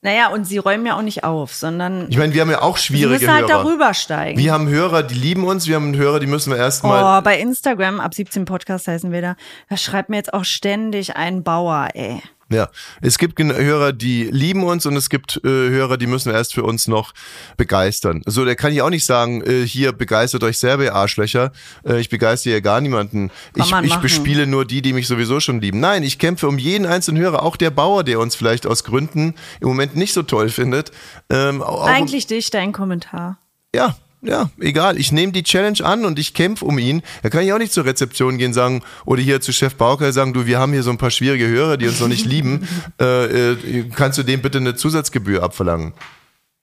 naja, 0.00 0.28
und 0.28 0.44
sie 0.44 0.58
räumen 0.58 0.86
ja 0.86 0.96
auch 0.96 1.02
nicht 1.02 1.24
auf, 1.24 1.52
sondern. 1.52 2.06
Ich 2.08 2.16
meine, 2.16 2.32
wir 2.32 2.40
haben 2.40 2.50
ja 2.50 2.62
auch 2.62 2.78
schwierige 2.78 3.08
müssen 3.08 3.32
halt 3.32 3.50
Hörer. 3.50 3.64
darüber 3.64 3.94
steigen. 3.94 4.38
Wir 4.38 4.52
haben 4.52 4.68
Hörer, 4.68 5.02
die 5.02 5.14
lieben 5.14 5.44
uns, 5.44 5.66
wir 5.66 5.74
haben 5.74 5.94
Hörer, 5.96 6.20
die 6.20 6.28
müssen 6.28 6.50
wir 6.50 6.56
erstmal. 6.56 7.18
Oh, 7.18 7.22
bei 7.22 7.38
Instagram, 7.38 7.98
ab 7.98 8.14
17 8.14 8.44
Podcast 8.44 8.86
heißen 8.86 9.10
wir 9.10 9.20
da, 9.20 9.36
da 9.68 9.76
schreibt 9.76 10.08
mir 10.08 10.16
jetzt 10.16 10.32
auch 10.32 10.44
ständig 10.44 11.16
ein 11.16 11.42
Bauer, 11.42 11.88
ey. 11.94 12.22
Ja, 12.50 12.70
es 13.02 13.18
gibt 13.18 13.38
Hörer, 13.38 13.92
die 13.92 14.24
lieben 14.24 14.64
uns 14.64 14.86
und 14.86 14.96
es 14.96 15.10
gibt 15.10 15.38
äh, 15.44 15.48
Hörer, 15.48 15.98
die 15.98 16.06
müssen 16.06 16.32
erst 16.32 16.54
für 16.54 16.62
uns 16.62 16.88
noch 16.88 17.12
begeistern. 17.58 18.22
So, 18.24 18.46
der 18.46 18.56
kann 18.56 18.72
ich 18.72 18.80
auch 18.80 18.88
nicht 18.88 19.04
sagen, 19.04 19.42
äh, 19.42 19.66
hier 19.66 19.92
begeistert 19.92 20.42
euch 20.44 20.58
selber, 20.58 20.84
ihr 20.84 20.94
Arschlöcher. 20.94 21.52
Äh, 21.86 22.00
ich 22.00 22.08
begeistere 22.08 22.54
ja 22.54 22.60
gar 22.60 22.80
niemanden. 22.80 23.30
ich, 23.54 23.70
ich 23.82 23.96
bespiele 23.96 24.46
nur 24.46 24.64
die, 24.64 24.80
die 24.80 24.94
mich 24.94 25.06
sowieso 25.06 25.40
schon 25.40 25.60
lieben. 25.60 25.80
Nein, 25.80 26.02
ich 26.02 26.18
kämpfe 26.18 26.48
um 26.48 26.58
jeden 26.58 26.86
einzelnen 26.86 27.22
Hörer, 27.22 27.42
auch 27.42 27.56
der 27.56 27.70
Bauer, 27.70 28.02
der 28.02 28.18
uns 28.18 28.34
vielleicht 28.34 28.66
aus 28.66 28.82
Gründen 28.82 29.34
im 29.60 29.68
Moment 29.68 29.94
nicht 29.94 30.14
so 30.14 30.22
toll 30.22 30.48
findet. 30.48 30.90
Ähm, 31.28 31.62
Eigentlich 31.62 32.26
dich, 32.26 32.50
dein 32.50 32.72
Kommentar. 32.72 33.38
Ja, 33.74 33.94
ja, 34.20 34.50
egal. 34.58 34.98
Ich 34.98 35.12
nehme 35.12 35.32
die 35.32 35.42
Challenge 35.42 35.84
an 35.84 36.04
und 36.04 36.18
ich 36.18 36.34
kämpfe 36.34 36.64
um 36.64 36.78
ihn. 36.78 37.02
Da 37.22 37.30
kann 37.30 37.44
ich 37.44 37.52
auch 37.52 37.58
nicht 37.58 37.72
zur 37.72 37.84
Rezeption 37.84 38.38
gehen 38.38 38.52
sagen 38.52 38.82
oder 39.04 39.22
hier 39.22 39.40
zu 39.40 39.52
Chef 39.52 39.76
Bauker 39.76 40.12
sagen, 40.12 40.32
du, 40.32 40.46
wir 40.46 40.58
haben 40.58 40.72
hier 40.72 40.82
so 40.82 40.90
ein 40.90 40.98
paar 40.98 41.10
schwierige 41.10 41.46
Hörer, 41.46 41.76
die 41.76 41.86
uns 41.86 42.00
noch 42.00 42.08
nicht 42.08 42.26
lieben. 42.26 42.66
Äh, 43.00 43.52
äh, 43.52 43.90
kannst 43.94 44.18
du 44.18 44.22
dem 44.22 44.42
bitte 44.42 44.58
eine 44.58 44.74
Zusatzgebühr 44.74 45.42
abverlangen? 45.42 45.92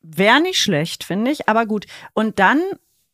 Wäre 0.01 0.41
nicht 0.41 0.59
schlecht, 0.59 1.03
finde 1.03 1.31
ich. 1.31 1.47
Aber 1.47 1.65
gut. 1.65 1.85
Und 2.13 2.39
dann, 2.39 2.61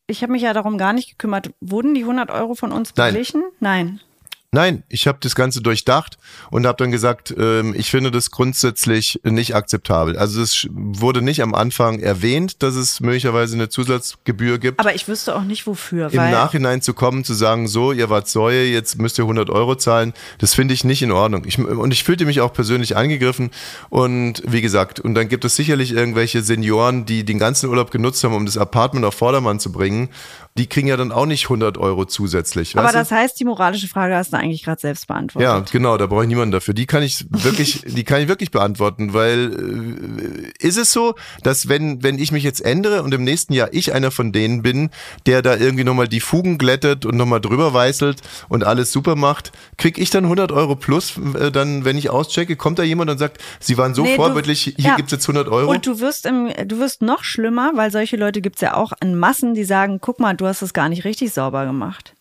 ich 0.08 0.24
habe 0.24 0.32
mich 0.32 0.42
ja 0.42 0.54
darum 0.54 0.78
gar 0.78 0.94
nicht 0.94 1.10
gekümmert. 1.12 1.52
Wurden 1.60 1.94
die 1.94 2.02
100 2.02 2.32
Euro 2.32 2.56
von 2.56 2.72
uns 2.72 2.94
beglichen? 2.94 3.44
Nein. 3.60 4.00
Nein. 4.00 4.11
Nein, 4.54 4.84
ich 4.90 5.08
habe 5.08 5.18
das 5.22 5.34
Ganze 5.34 5.62
durchdacht 5.62 6.18
und 6.50 6.68
habe 6.68 6.76
dann 6.76 6.92
gesagt, 6.92 7.34
ähm, 7.38 7.74
ich 7.74 7.90
finde 7.90 8.12
das 8.12 8.32
grundsätzlich 8.32 9.22
nicht 9.24 9.56
akzeptabel. 9.56 10.18
Also 10.18 10.42
es 10.42 10.68
wurde 10.70 11.22
nicht 11.22 11.42
am 11.42 11.56
Anfang 11.56 12.00
erwähnt, 12.00 12.62
dass 12.62 12.76
es 12.76 13.00
möglicherweise 13.00 13.56
eine 13.56 13.70
Zusatzgebühr 13.70 14.60
gibt. 14.60 14.82
Aber 14.82 14.94
ich 14.94 15.08
wüsste 15.08 15.38
auch 15.38 15.44
nicht 15.44 15.68
wofür. 15.68 16.12
Im 16.12 16.18
Nachhinein 16.32 16.82
zu 16.82 16.94
kommen, 16.94 17.24
zu 17.24 17.34
sagen, 17.34 17.70
so, 17.70 17.94
ihr 17.94 18.10
wart 18.10 18.28
Säue, 18.28 18.66
jetzt 18.66 19.00
müsst 19.00 19.18
ihr 19.18 19.24
100 19.24 19.50
Euro 19.50 19.76
zahlen, 19.76 20.12
das 20.40 20.54
finde 20.54 20.74
ich 20.74 20.84
nicht 20.84 21.02
in 21.02 21.14
Ordnung. 21.14 21.46
Ich, 21.46 21.58
und 21.58 21.94
ich 21.94 22.04
fühlte 22.04 22.26
mich 22.26 22.42
auch 22.42 22.52
persönlich 22.52 22.98
angegriffen 22.98 23.52
und 23.90 24.44
wie 24.46 24.62
gesagt, 24.62 25.00
und 25.00 25.16
dann 25.16 25.30
gibt 25.30 25.46
es 25.46 25.56
sicherlich 25.56 25.94
irgendwelche 25.94 26.42
Senioren, 26.42 27.06
die 27.06 27.24
den 27.24 27.40
ganzen 27.40 27.70
Urlaub 27.70 27.90
genutzt 27.90 28.22
haben, 28.26 28.36
um 28.36 28.46
das 28.46 28.58
Apartment 28.58 29.06
auf 29.06 29.16
Vordermann 29.16 29.62
zu 29.62 29.72
bringen 29.72 30.10
die 30.58 30.68
kriegen 30.68 30.88
ja 30.88 30.98
dann 30.98 31.14
auch 31.14 31.26
nicht 31.26 31.46
100 31.46 31.78
Euro 31.78 32.04
zusätzlich. 32.04 32.78
Aber 32.78 32.92
das 32.92 33.10
du? 33.10 33.16
heißt, 33.16 33.40
die 33.40 33.46
moralische 33.46 33.88
Frage 33.88 34.16
hast 34.16 34.34
du 34.34 34.38
eigentlich 34.38 34.64
gerade 34.64 34.82
selbst 34.82 35.08
beantwortet. 35.08 35.48
Ja, 35.48 35.60
genau, 35.60 35.98
da 35.98 36.08
brauche 36.08 36.24
ich 36.24 36.28
niemanden 36.28 36.52
dafür. 36.52 36.74
Die 36.74 36.86
kann 36.86 37.04
ich 37.04 37.26
wirklich, 37.30 37.84
die 37.88 38.04
kann 38.04 38.22
ich 38.22 38.28
wirklich 38.28 38.52
beantworten, 38.52 39.14
weil 39.14 40.52
äh, 40.60 40.68
ist 40.68 40.78
es 40.78 40.92
so, 40.92 41.16
dass 41.44 41.70
wenn, 41.70 42.04
wenn 42.04 42.20
ich 42.20 42.34
mich 42.34 42.44
jetzt 42.44 42.60
ändere 42.60 43.04
und 43.04 43.14
im 43.14 43.24
nächsten 43.24 43.54
Jahr 43.54 43.70
ich 43.72 43.94
einer 43.94 44.12
von 44.12 44.34
denen 44.34 44.62
bin, 44.62 44.90
der 45.26 45.42
da 45.42 45.56
irgendwie 45.56 45.86
nochmal 45.86 46.10
die 46.10 46.20
Fugen 46.20 46.58
glättet 46.58 47.06
und 47.06 47.16
nochmal 47.16 47.40
drüber 47.40 47.74
weißelt 47.74 48.22
und 48.50 48.66
alles 48.66 48.92
super 48.92 49.16
macht, 49.16 49.54
krieg 49.78 49.98
ich 49.98 50.10
dann 50.10 50.26
100 50.26 50.52
Euro 50.52 50.76
plus, 50.76 51.14
äh, 51.40 51.50
dann, 51.52 51.86
wenn 51.86 51.98
ich 51.98 52.10
auschecke, 52.10 52.58
kommt 52.58 52.78
da 52.78 52.84
jemand 52.84 53.10
und 53.10 53.20
sagt, 53.20 53.42
sie 53.62 53.78
waren 53.78 53.96
so 53.96 54.04
nee, 54.04 54.18
vorbildlich, 54.18 54.74
hier 54.76 54.76
ja. 54.78 54.96
gibt's 54.98 55.14
jetzt 55.14 55.30
100 55.30 55.48
Euro. 55.48 55.72
Und 55.72 55.88
du 55.88 56.02
wirst 56.02 56.26
im, 56.26 56.52
du 56.66 56.80
wirst 56.80 57.02
noch 57.02 57.24
schlimmer, 57.24 57.72
weil 57.76 57.90
solche 57.90 58.18
Leute 58.18 58.42
gibt's 58.42 58.60
ja 58.60 58.76
auch 58.76 58.92
in 59.00 59.16
Massen, 59.16 59.54
die 59.54 59.64
sagen, 59.64 60.00
guck 60.02 60.20
mal, 60.20 60.36
du 60.42 60.48
hast 60.48 60.62
es 60.62 60.74
gar 60.74 60.90
nicht 60.90 61.06
richtig 61.06 61.34
sauber 61.34 61.66
gemacht. 61.66 62.16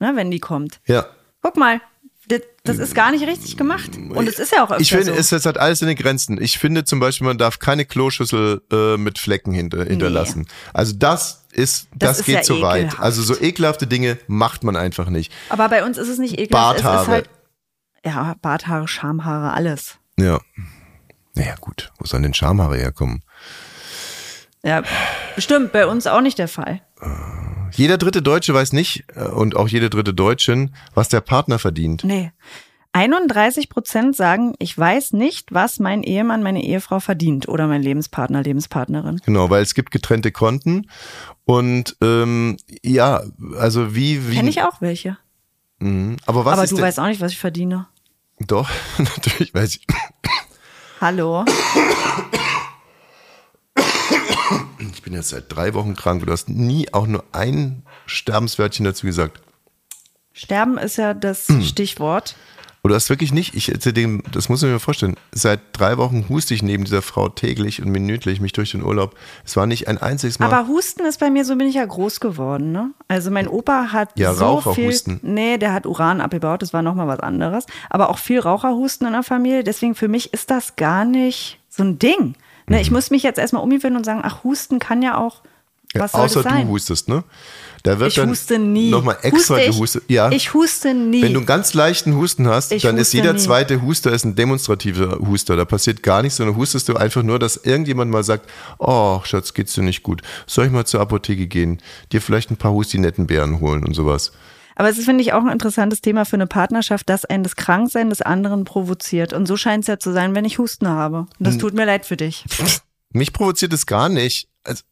Ne, 0.00 0.12
wenn 0.14 0.30
die 0.30 0.40
kommt. 0.40 0.80
Ja. 0.86 1.06
Guck 1.42 1.56
mal, 1.56 1.80
das 2.64 2.78
ist 2.78 2.94
gar 2.94 3.10
nicht 3.10 3.26
richtig 3.26 3.56
gemacht. 3.56 3.96
Und 3.96 4.28
es 4.28 4.38
ist 4.38 4.52
ja 4.52 4.64
auch 4.64 4.70
öfter 4.70 4.80
Ich 4.80 4.90
finde, 4.90 5.06
so. 5.06 5.12
es, 5.12 5.32
es 5.32 5.46
hat 5.46 5.58
alles 5.58 5.82
in 5.82 5.88
den 5.88 5.96
Grenzen. 5.96 6.40
Ich 6.40 6.58
finde 6.58 6.84
zum 6.84 7.00
Beispiel, 7.00 7.26
man 7.26 7.38
darf 7.38 7.58
keine 7.58 7.84
Kloschüssel 7.84 8.62
äh, 8.72 8.96
mit 8.96 9.18
Flecken 9.18 9.52
hinter, 9.52 9.84
hinterlassen. 9.84 10.42
Nee. 10.42 10.70
Also 10.72 10.94
das 10.96 11.44
ist, 11.52 11.88
das, 11.92 12.10
das 12.10 12.20
ist 12.20 12.26
geht 12.26 12.34
ja 12.36 12.42
zu 12.42 12.54
ekelhaft. 12.54 12.74
weit. 12.94 13.00
Also 13.00 13.22
so 13.22 13.38
ekelhafte 13.40 13.86
Dinge 13.86 14.18
macht 14.26 14.64
man 14.64 14.76
einfach 14.76 15.08
nicht. 15.08 15.32
Aber 15.48 15.68
bei 15.68 15.84
uns 15.84 15.98
ist 15.98 16.08
es 16.08 16.18
nicht 16.18 16.38
ekelhaft. 16.38 16.82
Barthaare. 16.82 16.96
Es 16.96 17.02
ist 17.02 17.08
halt, 17.08 17.30
ja, 18.04 18.34
Barthaare, 18.40 18.88
Schamhaare, 18.88 19.52
alles. 19.52 19.98
Ja. 20.18 20.40
Naja, 21.34 21.54
gut. 21.60 21.92
Wo 21.98 22.06
sollen 22.06 22.22
denn 22.22 22.34
Schamhaare 22.34 22.76
herkommen? 22.76 23.22
Ja, 24.62 24.82
bestimmt. 25.34 25.72
Bei 25.72 25.86
uns 25.86 26.06
auch 26.06 26.20
nicht 26.20 26.38
der 26.38 26.48
Fall. 26.48 26.80
Jeder 27.72 27.98
dritte 27.98 28.22
Deutsche 28.22 28.52
weiß 28.52 28.72
nicht 28.72 29.04
äh, 29.14 29.24
und 29.24 29.56
auch 29.56 29.68
jede 29.68 29.90
dritte 29.90 30.12
Deutschin, 30.12 30.74
was 30.94 31.08
der 31.08 31.20
Partner 31.20 31.58
verdient. 31.58 32.04
Nee. 32.04 32.32
31 32.92 33.68
Prozent 33.68 34.16
sagen, 34.16 34.54
ich 34.58 34.76
weiß 34.76 35.12
nicht, 35.12 35.54
was 35.54 35.78
mein 35.78 36.02
Ehemann, 36.02 36.42
meine 36.42 36.64
Ehefrau 36.64 36.98
verdient 36.98 37.48
oder 37.48 37.68
mein 37.68 37.82
Lebenspartner, 37.82 38.42
Lebenspartnerin. 38.42 39.20
Genau, 39.24 39.48
weil 39.48 39.62
es 39.62 39.74
gibt 39.74 39.92
getrennte 39.92 40.32
Konten 40.32 40.90
und 41.44 41.96
ähm, 42.00 42.56
ja, 42.82 43.22
also 43.56 43.94
wie 43.94 44.28
wie. 44.28 44.34
Kenne 44.34 44.50
ich 44.50 44.62
auch 44.62 44.80
welche. 44.80 45.18
Mhm. 45.78 46.16
Aber 46.26 46.44
was 46.44 46.58
Aber 46.58 46.66
du 46.66 46.80
weißt 46.80 46.98
auch 46.98 47.06
nicht, 47.06 47.20
was 47.20 47.30
ich 47.32 47.38
verdiene. 47.38 47.86
Doch, 48.40 48.68
natürlich 48.98 49.54
weiß 49.54 49.76
ich. 49.76 49.86
Hallo. 51.00 51.44
Ich 55.00 55.04
bin 55.04 55.14
jetzt 55.14 55.30
seit 55.30 55.44
drei 55.48 55.72
Wochen 55.72 55.96
krank. 55.96 56.26
Du 56.26 56.30
hast 56.30 56.50
nie 56.50 56.92
auch 56.92 57.06
nur 57.06 57.24
ein 57.32 57.84
Sterbenswörtchen 58.04 58.84
dazu 58.84 59.06
gesagt. 59.06 59.40
Sterben 60.34 60.76
ist 60.76 60.98
ja 60.98 61.14
das 61.14 61.48
hm. 61.48 61.62
Stichwort. 61.62 62.36
Und 62.82 62.90
du 62.90 62.94
hast 62.94 63.08
wirklich 63.08 63.32
nicht, 63.32 63.54
ich 63.54 63.72
dem, 63.94 64.22
das 64.30 64.50
muss 64.50 64.62
ich 64.62 64.68
mir 64.68 64.78
vorstellen, 64.78 65.16
seit 65.32 65.60
drei 65.72 65.96
Wochen 65.96 66.26
huste 66.28 66.52
ich 66.52 66.62
neben 66.62 66.84
dieser 66.84 67.00
Frau 67.00 67.30
täglich 67.30 67.80
und 67.80 67.88
minütlich 67.88 68.42
mich 68.42 68.52
durch 68.52 68.72
den 68.72 68.82
Urlaub. 68.82 69.14
Es 69.42 69.56
war 69.56 69.64
nicht 69.64 69.88
ein 69.88 69.96
einziges 69.96 70.38
Mal. 70.38 70.52
Aber 70.52 70.68
Husten 70.68 71.06
ist 71.06 71.18
bei 71.18 71.30
mir, 71.30 71.46
so 71.46 71.56
bin 71.56 71.66
ich 71.66 71.76
ja 71.76 71.86
groß 71.86 72.20
geworden, 72.20 72.70
ne? 72.70 72.90
Also 73.08 73.30
mein 73.30 73.48
Opa 73.48 73.92
hat 73.92 74.18
ja, 74.18 74.34
so 74.34 74.60
viel, 74.60 74.94
nee, 75.22 75.56
der 75.56 75.72
hat 75.72 75.86
Uran 75.86 76.20
abgebaut, 76.20 76.60
das 76.60 76.74
war 76.74 76.82
nochmal 76.82 77.08
was 77.08 77.20
anderes. 77.20 77.64
Aber 77.88 78.10
auch 78.10 78.18
viel 78.18 78.40
Raucherhusten 78.40 79.06
in 79.06 79.14
der 79.14 79.22
Familie, 79.22 79.64
deswegen 79.64 79.94
für 79.94 80.08
mich 80.08 80.34
ist 80.34 80.50
das 80.50 80.76
gar 80.76 81.06
nicht 81.06 81.58
so 81.70 81.84
ein 81.84 81.98
Ding. 81.98 82.34
Ne, 82.70 82.76
mhm. 82.76 82.82
Ich 82.82 82.90
muss 82.90 83.10
mich 83.10 83.24
jetzt 83.24 83.38
erstmal 83.38 83.62
umgewöhnen 83.62 83.96
und 83.96 84.04
sagen, 84.04 84.20
ach, 84.22 84.44
Husten 84.44 84.78
kann 84.78 85.02
ja 85.02 85.18
auch 85.18 85.42
was 85.92 86.12
ja, 86.12 86.20
außer 86.20 86.44
du 86.44 86.68
hustest, 86.68 87.08
ne? 87.08 87.24
Da 87.82 87.98
wird 87.98 88.10
ich 88.10 88.14
dann 88.14 88.30
huste 88.30 88.60
nie. 88.60 88.90
nochmal 88.90 89.16
extra 89.22 89.56
huste 89.56 89.70
gehustet. 89.70 90.02
Ja. 90.06 90.30
Ich 90.30 90.54
huste 90.54 90.94
nie. 90.94 91.20
Wenn 91.22 91.32
du 91.32 91.40
einen 91.40 91.46
ganz 91.46 91.74
leichten 91.74 92.14
Husten 92.14 92.46
hast, 92.46 92.70
ich 92.70 92.82
dann 92.82 92.96
ist 92.96 93.12
jeder 93.12 93.32
nie. 93.32 93.40
zweite 93.40 93.82
Huster 93.82 94.12
ist 94.12 94.24
ein 94.24 94.36
demonstrativer 94.36 95.18
Huster. 95.18 95.56
Da 95.56 95.64
passiert 95.64 96.04
gar 96.04 96.22
nichts, 96.22 96.36
sondern 96.36 96.54
hustest 96.56 96.88
du 96.88 96.94
einfach 96.94 97.24
nur, 97.24 97.40
dass 97.40 97.56
irgendjemand 97.56 98.12
mal 98.12 98.22
sagt, 98.22 98.48
oh, 98.78 99.20
Schatz, 99.24 99.52
geht's 99.52 99.74
dir 99.74 99.82
nicht 99.82 100.04
gut. 100.04 100.22
Soll 100.46 100.66
ich 100.66 100.72
mal 100.72 100.84
zur 100.84 101.00
Apotheke 101.00 101.48
gehen, 101.48 101.80
dir 102.12 102.20
vielleicht 102.20 102.52
ein 102.52 102.56
paar 102.56 102.72
Hustinettenbeeren 102.72 103.58
holen 103.58 103.84
und 103.84 103.94
sowas. 103.94 104.30
Aber 104.80 104.88
es 104.88 104.96
ist, 104.96 105.04
finde 105.04 105.20
ich, 105.20 105.34
auch 105.34 105.44
ein 105.44 105.52
interessantes 105.52 106.00
Thema 106.00 106.24
für 106.24 106.36
eine 106.36 106.46
Partnerschaft, 106.46 107.10
dass 107.10 107.26
ein 107.26 107.42
das 107.42 107.54
Kranksein 107.54 108.08
des 108.08 108.22
anderen 108.22 108.64
provoziert. 108.64 109.34
Und 109.34 109.44
so 109.44 109.58
scheint 109.58 109.84
es 109.84 109.88
ja 109.88 109.98
zu 109.98 110.10
sein, 110.10 110.34
wenn 110.34 110.46
ich 110.46 110.56
Husten 110.56 110.88
habe. 110.88 111.18
Und 111.18 111.36
das 111.38 111.56
hm. 111.56 111.60
tut 111.60 111.74
mir 111.74 111.84
leid 111.84 112.06
für 112.06 112.16
dich. 112.16 112.46
Mich 113.12 113.34
provoziert 113.34 113.74
es 113.74 113.84
gar 113.84 114.08
nicht. 114.08 114.48
Also, 114.64 114.82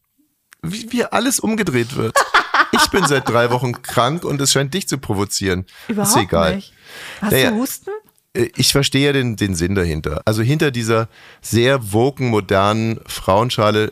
wie, 0.61 0.91
wie 0.91 1.05
alles 1.05 1.39
umgedreht 1.39 1.95
wird. 1.95 2.15
Ich 2.71 2.91
bin 2.91 3.03
seit 3.07 3.27
drei 3.27 3.49
Wochen 3.49 3.81
krank 3.81 4.23
und 4.23 4.39
es 4.39 4.51
scheint 4.51 4.75
dich 4.75 4.87
zu 4.87 4.99
provozieren. 4.99 5.65
Überhaupt 5.87 6.15
ist 6.15 6.21
egal. 6.21 6.55
nicht. 6.57 6.71
Hast 7.19 7.31
naja, 7.31 7.49
du 7.49 7.57
Husten? 7.57 7.89
Äh, 8.33 8.49
ich 8.55 8.71
verstehe 8.73 9.07
ja 9.07 9.11
den, 9.11 9.37
den 9.37 9.55
Sinn 9.55 9.73
dahinter. 9.73 10.21
Also 10.25 10.43
hinter 10.43 10.69
dieser 10.69 11.09
sehr 11.41 11.91
woken, 11.91 12.27
modernen 12.27 12.99
Frauenschale 13.07 13.91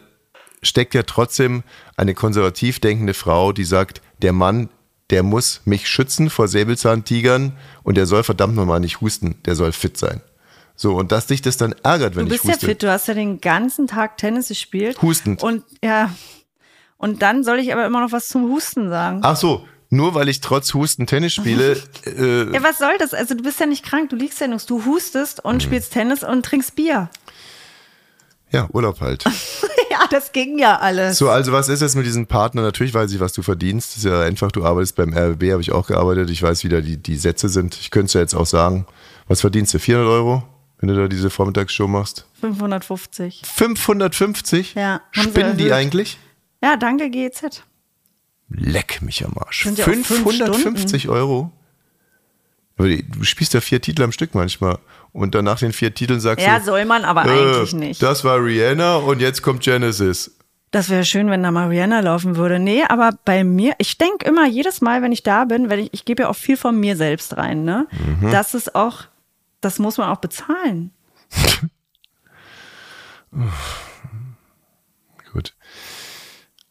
steckt 0.62 0.94
ja 0.94 1.02
trotzdem 1.02 1.64
eine 1.96 2.14
konservativ 2.14 2.80
denkende 2.80 3.16
Frau, 3.16 3.52
die 3.52 3.64
sagt, 3.64 4.04
der 4.22 4.32
Mann 4.32 4.70
der 5.10 5.24
muss 5.24 5.62
mich 5.66 5.88
schützen 5.88 6.30
vor 6.30 6.48
Säbelzahntigern 6.48 7.54
und 7.84 7.96
der 7.98 8.06
soll 8.06 8.24
verdammt 8.24 8.56
nochmal 8.56 8.80
nicht 8.80 9.02
husten, 9.02 9.36
der 9.46 9.56
soll 9.56 9.72
fit 9.72 9.98
sein. 9.98 10.22
So, 10.76 10.94
und 10.96 11.12
dass 11.12 11.26
dich 11.28 11.42
das 11.42 11.58
dann 11.58 11.74
ärgert, 11.84 12.16
wenn 12.16 12.28
Du 12.28 12.36
ich 12.36 12.42
bist 12.42 12.46
ja 12.46 12.54
huste. 12.56 12.66
fit, 12.68 12.84
du 12.84 12.92
hast 12.92 13.08
ja 13.08 13.14
den 13.16 13.42
ganzen 13.42 13.88
Tag 13.88 14.18
Tennis 14.18 14.50
gespielt. 14.50 15.02
Hustend. 15.02 15.42
Und 15.42 15.64
ja. 15.84 16.12
Und 16.98 17.22
dann 17.22 17.44
soll 17.44 17.60
ich 17.60 17.72
aber 17.74 17.86
immer 17.86 18.02
noch 18.02 18.12
was 18.12 18.28
zum 18.28 18.44
Husten 18.52 18.90
sagen. 18.90 19.22
Ach 19.24 19.36
so, 19.36 19.68
nur 19.90 20.14
weil 20.14 20.30
ich 20.30 20.42
trotz 20.42 20.74
Husten 20.74 21.08
Tennis 21.08 21.34
spiele, 21.34 21.82
äh, 22.06 22.54
Ja, 22.54 22.62
was 22.62 22.78
soll 22.78 22.96
das? 23.00 23.14
Also 23.14 23.34
du 23.34 23.44
bist 23.44 23.60
ja 23.60 23.66
nicht 23.66 23.84
krank, 23.86 24.10
du 24.10 24.16
liegst 24.16 24.40
ja 24.42 24.48
nur, 24.48 24.60
du 24.68 24.86
hustest 24.86 25.44
und 25.44 25.64
spielst 25.64 25.94
Tennis 25.94 26.24
und 26.24 26.44
trinkst 26.46 26.76
Bier. 26.76 27.10
ja, 28.52 28.68
Urlaub 28.72 29.00
halt. 29.02 29.24
ja, 30.02 30.08
das 30.10 30.32
ging 30.32 30.58
ja 30.60 30.78
alles. 30.78 31.18
So, 31.18 31.30
also 31.30 31.52
was 31.52 31.70
ist 31.70 31.82
jetzt 31.82 31.96
mit 31.96 32.06
diesem 32.06 32.28
Partner? 32.28 32.62
Natürlich 32.62 32.94
weiß 32.94 33.12
ich, 33.12 33.20
was 33.20 33.34
du 33.34 33.42
verdienst. 33.42 33.92
Das 33.92 33.98
ist 33.98 34.04
ja 34.06 34.22
einfach, 34.22 34.52
du 34.52 34.64
arbeitest 34.66 34.96
beim 34.96 35.14
RBB, 35.14 35.52
habe 35.52 35.62
ich 35.62 35.72
auch 35.72 35.88
gearbeitet. 35.88 36.30
Ich 36.30 36.42
weiß, 36.42 36.64
wie 36.64 36.70
da 36.70 36.82
die, 36.82 36.98
die 36.98 37.16
Sätze 37.16 37.50
sind. 37.50 37.76
Ich 37.80 37.92
könnte 37.92 38.08
es 38.08 38.14
ja 38.14 38.22
jetzt 38.22 38.36
auch 38.36 38.46
sagen. 38.46 38.86
Was 39.28 39.42
verdienst 39.42 39.74
du? 39.74 39.80
400 39.80 40.10
Euro, 40.12 40.44
wenn 40.80 40.90
du 40.90 40.96
da 40.96 41.08
diese 41.08 41.30
Vormittagsshow 41.30 41.88
machst? 41.88 42.26
550. 42.42 43.42
550? 43.46 44.76
Ja, 44.76 45.02
Spinnen 45.12 45.58
die 45.58 45.74
eigentlich? 45.74 46.18
Ja, 46.64 46.78
danke 46.78 47.10
GEZ. 47.10 47.64
Leck 48.50 49.02
mich 49.02 49.26
am 49.26 49.34
Arsch. 49.38 49.64
Sind 49.64 49.78
ja 49.78 49.86
auch 49.86 49.90
fünf 49.90 50.08
550 50.08 51.10
Euro? 51.10 51.52
Aber 52.78 52.88
Du 52.88 53.24
spielst 53.24 53.54
ja 53.54 53.62
vier 53.62 53.82
Titel 53.82 54.04
am 54.04 54.12
Stück 54.12 54.36
manchmal. 54.36 54.78
Und 55.18 55.34
dann 55.34 55.46
nach 55.46 55.58
den 55.58 55.74
vier 55.74 55.92
Titeln 55.96 56.20
sagst 56.20 56.46
Ja, 56.46 56.60
du. 56.60 56.66
soll 56.66 56.86
man 56.86 57.04
aber 57.04 57.26
äh, 57.26 57.30
eigentlich 57.30 57.74
nicht. 57.74 58.04
Das 58.04 58.24
war 58.24 58.38
Rihanna 58.38 58.98
und 58.98 59.20
jetzt 59.20 59.42
kommt 59.42 59.64
Genesis. 59.64 60.38
Das 60.70 60.90
wäre 60.92 61.06
schön, 61.06 61.32
wenn 61.32 61.42
da 61.42 61.50
mal 61.50 61.70
Rihanna 61.70 62.02
laufen 62.02 62.36
würde. 62.36 62.60
Nee, 62.60 62.84
aber 62.88 63.10
bei 63.26 63.44
mir, 63.44 63.74
ich 63.80 63.98
denke 63.98 64.28
immer, 64.28 64.46
jedes 64.48 64.80
Mal, 64.80 65.02
wenn 65.02 65.12
ich 65.12 65.24
da 65.24 65.46
bin, 65.46 65.72
wenn 65.72 65.80
ich, 65.80 65.90
ich 65.92 66.06
gebe 66.06 66.22
ja 66.24 66.30
auch 66.30 66.36
viel 66.36 66.56
von 66.56 66.80
mir 66.80 66.96
selbst 66.96 67.36
rein, 67.36 67.64
ne? 67.64 67.88
Mhm. 68.22 68.30
Das 68.30 68.54
ist 68.54 68.76
auch, 68.76 69.06
das 69.60 69.80
muss 69.80 69.98
man 69.98 70.10
auch 70.10 70.18
bezahlen. 70.20 70.92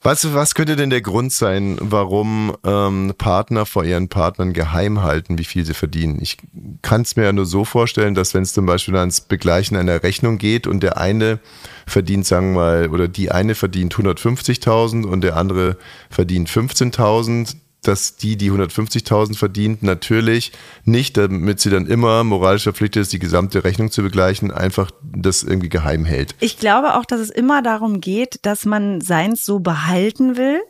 Was, 0.06 0.32
was 0.34 0.54
könnte 0.54 0.76
denn 0.76 0.90
der 0.90 1.00
Grund 1.00 1.32
sein, 1.32 1.78
warum 1.80 2.56
ähm, 2.64 3.12
Partner 3.18 3.66
vor 3.66 3.84
ihren 3.84 4.08
Partnern 4.08 4.52
geheim 4.52 5.02
halten, 5.02 5.36
wie 5.36 5.44
viel 5.44 5.64
sie 5.64 5.74
verdienen? 5.74 6.20
Ich 6.22 6.36
kann 6.80 7.00
es 7.00 7.16
mir 7.16 7.24
ja 7.24 7.32
nur 7.32 7.44
so 7.44 7.64
vorstellen, 7.64 8.14
dass 8.14 8.32
wenn 8.32 8.44
es 8.44 8.52
zum 8.52 8.66
Beispiel 8.66 8.94
ans 8.94 9.20
Begleichen 9.20 9.76
einer 9.76 10.04
Rechnung 10.04 10.38
geht 10.38 10.68
und 10.68 10.84
der 10.84 10.96
eine 10.98 11.40
verdient, 11.88 12.24
sagen 12.24 12.54
wir 12.54 12.60
mal, 12.60 12.88
oder 12.90 13.08
die 13.08 13.32
eine 13.32 13.56
verdient 13.56 13.96
150.000 13.96 15.04
und 15.04 15.22
der 15.22 15.36
andere 15.36 15.76
verdient 16.08 16.48
15.000, 16.48 17.56
dass 17.86 18.16
die, 18.16 18.36
die 18.36 18.50
150.000 18.50 19.36
verdient, 19.36 19.82
natürlich 19.82 20.52
nicht, 20.84 21.16
damit 21.16 21.60
sie 21.60 21.70
dann 21.70 21.86
immer 21.86 22.24
moralisch 22.24 22.64
verpflichtet 22.64 23.02
ist, 23.02 23.12
die 23.12 23.18
gesamte 23.18 23.64
Rechnung 23.64 23.90
zu 23.90 24.02
begleichen, 24.02 24.50
einfach 24.50 24.90
das 25.02 25.42
irgendwie 25.42 25.68
geheim 25.68 26.04
hält. 26.04 26.34
Ich 26.40 26.58
glaube 26.58 26.94
auch, 26.94 27.04
dass 27.04 27.20
es 27.20 27.30
immer 27.30 27.62
darum 27.62 28.00
geht, 28.00 28.40
dass 28.42 28.64
man 28.64 29.00
seins 29.00 29.44
so 29.44 29.60
behalten 29.60 30.36
will. 30.36 30.60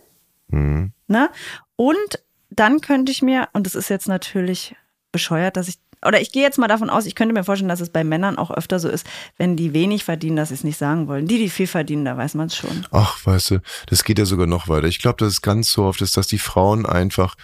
Mhm. 0.48 0.92
Ne? 1.08 1.30
Und 1.76 2.22
dann 2.50 2.80
könnte 2.80 3.12
ich 3.12 3.22
mir, 3.22 3.48
und 3.52 3.66
das 3.66 3.74
ist 3.74 3.90
jetzt 3.90 4.08
natürlich 4.08 4.74
bescheuert, 5.12 5.56
dass 5.56 5.68
ich, 5.68 5.78
oder 6.04 6.20
ich 6.20 6.32
gehe 6.32 6.42
jetzt 6.42 6.58
mal 6.58 6.68
davon 6.68 6.90
aus, 6.90 7.06
ich 7.06 7.14
könnte 7.14 7.34
mir 7.34 7.44
vorstellen, 7.44 7.68
dass 7.68 7.80
es 7.80 7.90
bei 7.90 8.04
Männern 8.04 8.38
auch 8.38 8.50
öfter 8.50 8.78
so 8.78 8.88
ist, 8.88 9.06
wenn 9.38 9.56
die 9.56 9.72
wenig 9.72 10.04
verdienen, 10.04 10.36
dass 10.36 10.48
sie 10.48 10.54
es 10.54 10.64
nicht 10.64 10.78
sagen 10.78 11.08
wollen. 11.08 11.26
Die, 11.26 11.38
die 11.38 11.50
viel 11.50 11.66
verdienen, 11.66 12.04
da 12.04 12.16
weiß 12.16 12.34
man 12.34 12.48
es 12.48 12.56
schon. 12.56 12.86
Ach, 12.92 13.18
weißt 13.24 13.50
du, 13.52 13.58
das 13.88 14.04
geht 14.04 14.18
ja 14.18 14.24
sogar 14.24 14.46
noch 14.46 14.68
weiter. 14.68 14.86
Ich 14.86 14.98
glaube, 15.00 15.16
dass 15.18 15.32
es 15.32 15.42
ganz 15.42 15.70
so 15.72 15.84
oft 15.84 16.00
ist, 16.02 16.16
dass 16.16 16.26
die 16.26 16.38
Frauen 16.38 16.86
einfach, 16.86 17.36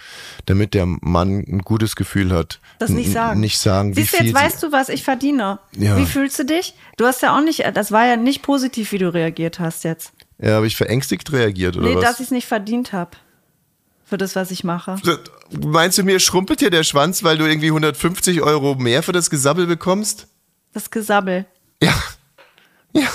damit 0.45 0.73
der 0.73 0.85
Mann 0.85 1.39
ein 1.47 1.59
gutes 1.59 1.95
Gefühl 1.95 2.31
hat, 2.33 2.59
Das 2.79 2.89
nicht 2.89 3.11
sagen. 3.11 3.39
Nicht 3.39 3.59
sagen, 3.59 3.93
Siehst 3.93 4.19
du, 4.19 4.23
jetzt 4.23 4.33
weißt 4.33 4.63
du, 4.63 4.71
was 4.71 4.89
ich 4.89 5.03
verdiene. 5.03 5.59
Ja. 5.75 5.97
Wie 5.97 6.05
fühlst 6.05 6.37
du 6.39 6.45
dich? 6.45 6.73
Du 6.97 7.05
hast 7.05 7.21
ja 7.21 7.37
auch 7.37 7.43
nicht, 7.43 7.63
das 7.73 7.91
war 7.91 8.05
ja 8.05 8.15
nicht 8.15 8.41
positiv, 8.43 8.91
wie 8.91 8.97
du 8.97 9.13
reagiert 9.13 9.59
hast 9.59 9.83
jetzt. 9.83 10.13
Ja, 10.39 10.55
habe 10.55 10.67
ich 10.67 10.75
verängstigt 10.75 11.31
reagiert 11.31 11.77
oder 11.77 11.87
Nee, 11.87 11.95
dass 11.95 12.03
was? 12.05 12.19
ich 12.19 12.25
es 12.25 12.31
nicht 12.31 12.47
verdient 12.47 12.91
habe. 12.93 13.11
Für 14.05 14.17
das, 14.17 14.35
was 14.35 14.51
ich 14.51 14.63
mache. 14.63 14.97
Meinst 15.49 15.97
du, 15.97 16.03
mir 16.03 16.19
schrumpelt 16.19 16.59
hier 16.59 16.69
der 16.69 16.83
Schwanz, 16.83 17.23
weil 17.23 17.37
du 17.37 17.45
irgendwie 17.45 17.67
150 17.67 18.41
Euro 18.41 18.75
mehr 18.75 19.01
für 19.01 19.11
das 19.11 19.29
Gesabbel 19.29 19.65
bekommst? 19.65 20.27
Das 20.73 20.91
Gesabbel. 20.91 21.45
Ja. 21.81 21.93
Ja. 22.95 23.09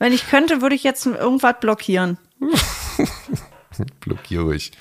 Wenn 0.00 0.12
ich 0.12 0.28
könnte, 0.28 0.60
würde 0.60 0.74
ich 0.74 0.82
jetzt 0.82 1.06
irgendwas 1.06 1.54
blockieren. 1.60 2.18
Blockiere 4.00 4.56
ich. 4.56 4.72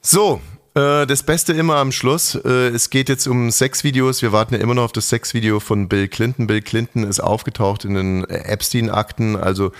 So, 0.00 0.40
äh, 0.74 1.06
das 1.06 1.24
Beste 1.24 1.52
immer 1.52 1.76
am 1.76 1.92
Schluss. 1.92 2.36
Äh, 2.36 2.68
es 2.68 2.90
geht 2.90 3.08
jetzt 3.08 3.26
um 3.26 3.50
Sexvideos. 3.50 4.22
Wir 4.22 4.32
warten 4.32 4.54
ja 4.54 4.60
immer 4.60 4.74
noch 4.74 4.84
auf 4.84 4.92
das 4.92 5.08
Sexvideo 5.08 5.60
von 5.60 5.88
Bill 5.88 6.08
Clinton. 6.08 6.46
Bill 6.46 6.62
Clinton 6.62 7.02
ist 7.02 7.20
aufgetaucht 7.20 7.84
in 7.84 7.94
den 7.94 8.24
Epstein-Akten. 8.24 9.36
Also 9.36 9.72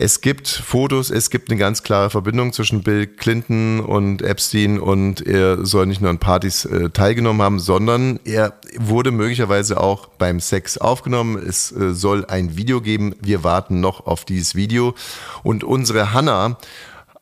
es 0.00 0.22
gibt 0.22 0.48
Fotos, 0.48 1.10
es 1.10 1.28
gibt 1.28 1.50
eine 1.50 1.58
ganz 1.58 1.82
klare 1.82 2.08
Verbindung 2.08 2.54
zwischen 2.54 2.82
Bill 2.82 3.06
Clinton 3.06 3.80
und 3.80 4.22
Epstein 4.22 4.80
und 4.80 5.20
er 5.20 5.66
soll 5.66 5.84
nicht 5.84 6.00
nur 6.00 6.08
an 6.08 6.16
Partys 6.16 6.64
äh, 6.64 6.88
teilgenommen 6.88 7.42
haben, 7.42 7.60
sondern 7.60 8.18
er 8.24 8.54
wurde 8.78 9.10
möglicherweise 9.10 9.78
auch 9.78 10.06
beim 10.06 10.40
Sex 10.40 10.78
aufgenommen. 10.78 11.36
Es 11.36 11.70
äh, 11.72 11.92
soll 11.92 12.24
ein 12.24 12.56
Video 12.56 12.80
geben. 12.80 13.14
Wir 13.20 13.44
warten 13.44 13.80
noch 13.80 14.06
auf 14.06 14.24
dieses 14.24 14.54
Video. 14.54 14.94
Und 15.42 15.64
unsere 15.64 16.14
Hannah 16.14 16.56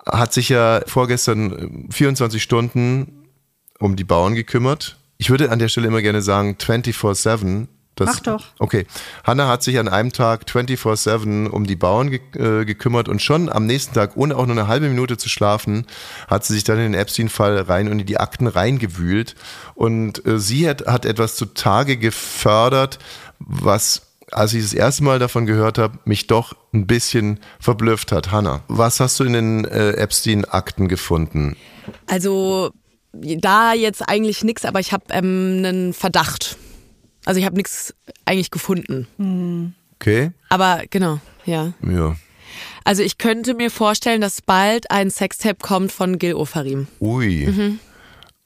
hat 0.07 0.33
sich 0.33 0.49
ja 0.49 0.81
vorgestern 0.87 1.89
äh, 1.89 1.93
24 1.93 2.41
Stunden 2.41 3.27
um 3.81 3.97
die 3.97 4.05
Bauern 4.05 4.37
gekümmert. 4.37 4.99
Ich 5.17 5.31
würde 5.31 5.51
an 5.51 5.59
der 5.59 5.67
Stelle 5.67 5.89
immer 5.89 6.01
gerne 6.01 6.23
sagen 6.23 6.57
24-7. 6.61 7.67
Das- 7.99 8.07
Mach 8.07 8.21
doch. 8.21 8.45
Okay. 8.61 8.87
Hanna 9.25 9.49
hat 9.49 9.63
sich 9.63 9.79
an 9.79 9.89
einem 9.89 10.13
Tag 10.13 10.45
24-7 10.49 11.49
um 11.49 11.67
die 11.67 11.75
Bauern 11.77 12.11
ge 12.11 12.21
äh, 12.37 12.65
gekümmert 12.65 13.09
und 13.09 13.21
schon 13.23 13.49
am 13.51 13.67
nächsten 13.67 13.95
Tag, 13.95 14.17
ohne 14.17 14.37
auch 14.37 14.47
nur 14.47 14.57
eine 14.57 14.69
halbe 14.69 14.89
Minute 14.89 15.17
zu 15.17 15.29
schlafen, 15.29 15.85
hat 16.29 16.45
sie 16.45 16.55
sich 16.55 16.63
dann 16.65 16.77
in 16.79 16.93
den 16.93 16.95
Epstein-Fall 16.95 17.59
rein 17.63 17.89
und 17.89 17.99
in 17.99 18.07
die 18.07 18.19
Akten 18.19 18.47
reingewühlt. 18.47 19.35
Und 19.75 20.25
äh, 20.27 20.39
sie 20.39 20.69
hat, 20.69 20.87
hat 20.87 21.05
etwas 21.07 21.35
zutage 21.37 21.97
gefördert, 21.97 22.99
was 23.39 24.03
als 24.31 24.53
ich 24.53 24.63
das 24.63 24.75
erste 24.75 25.05
Mal 25.05 25.19
davon 25.19 25.47
gehört 25.47 25.79
habe, 25.79 25.99
mich 26.05 26.27
doch 26.27 26.55
ein 26.75 26.87
bisschen 26.87 27.41
verblüfft 27.61 28.13
hat. 28.13 28.31
Hanna, 28.31 28.63
was 28.69 29.01
hast 29.01 29.19
du 29.21 29.25
in 29.25 29.33
den 29.33 29.65
äh, 29.65 29.93
Epstein-Akten 29.93 30.87
gefunden? 30.87 31.57
Also 32.07 32.71
da 33.13 33.73
jetzt 33.73 34.07
eigentlich 34.07 34.45
nichts, 34.45 34.67
aber 34.67 34.81
ich 34.81 34.93
habe 34.93 35.05
ähm, 35.13 35.55
einen 35.65 35.95
Verdacht. 35.95 36.58
Also 37.29 37.41
ich 37.41 37.45
habe 37.45 37.57
nichts 37.57 37.95
eigentlich 38.25 38.51
gefunden. 38.51 39.75
Okay? 39.97 40.33
Aber 40.49 40.85
genau, 40.89 41.21
ja. 41.45 41.75
Ja. 41.87 42.17
Also 42.85 43.03
ich 43.03 43.19
könnte 43.19 43.53
mir 43.53 43.71
vorstellen, 43.71 44.23
dass 44.23 44.41
bald 44.41 44.91
ein 44.91 45.11
Sextape 45.11 45.59
kommt 45.61 45.93
von 45.93 46.19
Gil 46.19 46.33
Ofarim. 46.33 46.87
Ui. 47.01 47.79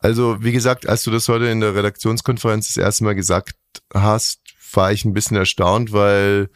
Also, 0.01 0.43
wie 0.43 0.51
gesagt, 0.51 0.89
als 0.89 1.05
du 1.05 1.13
das 1.13 1.29
heute 1.29 1.47
in 1.47 1.61
der 1.61 1.77
Redaktionskonferenz 1.77 2.75
das 2.75 2.77
erste 2.77 3.05
Mal 3.05 3.15
gesagt 3.15 3.55
hast, 3.95 4.41
war 4.73 4.91
ich 4.91 5.05
ein 5.05 5.15
bisschen 5.15 5.37
erstaunt, 5.37 5.93
weil 5.93 6.51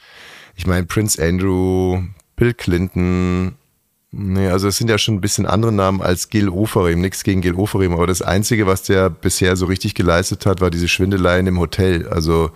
ich 0.56 0.66
meine, 0.66 0.84
Prince 0.84 1.24
Andrew, 1.24 2.02
Bill 2.34 2.54
Clinton, 2.54 3.54
nee, 4.10 4.48
also 4.48 4.68
es 4.68 4.76
sind 4.76 4.88
ja 4.88 4.98
schon 4.98 5.14
ein 5.14 5.20
bisschen 5.20 5.46
andere 5.46 5.72
Namen 5.72 6.00
als 6.02 6.28
Gil 6.28 6.48
Ofarim, 6.48 7.00
nichts 7.00 7.22
gegen 7.24 7.40
Gil 7.40 7.54
Ofarim, 7.54 7.92
aber 7.92 8.06
das 8.06 8.22
Einzige, 8.22 8.66
was 8.66 8.82
der 8.82 9.10
bisher 9.10 9.56
so 9.56 9.66
richtig 9.66 9.94
geleistet 9.94 10.46
hat, 10.46 10.60
war 10.60 10.70
diese 10.70 10.88
Schwindeleien 10.88 11.46
im 11.46 11.58
Hotel. 11.58 12.08
Also, 12.08 12.50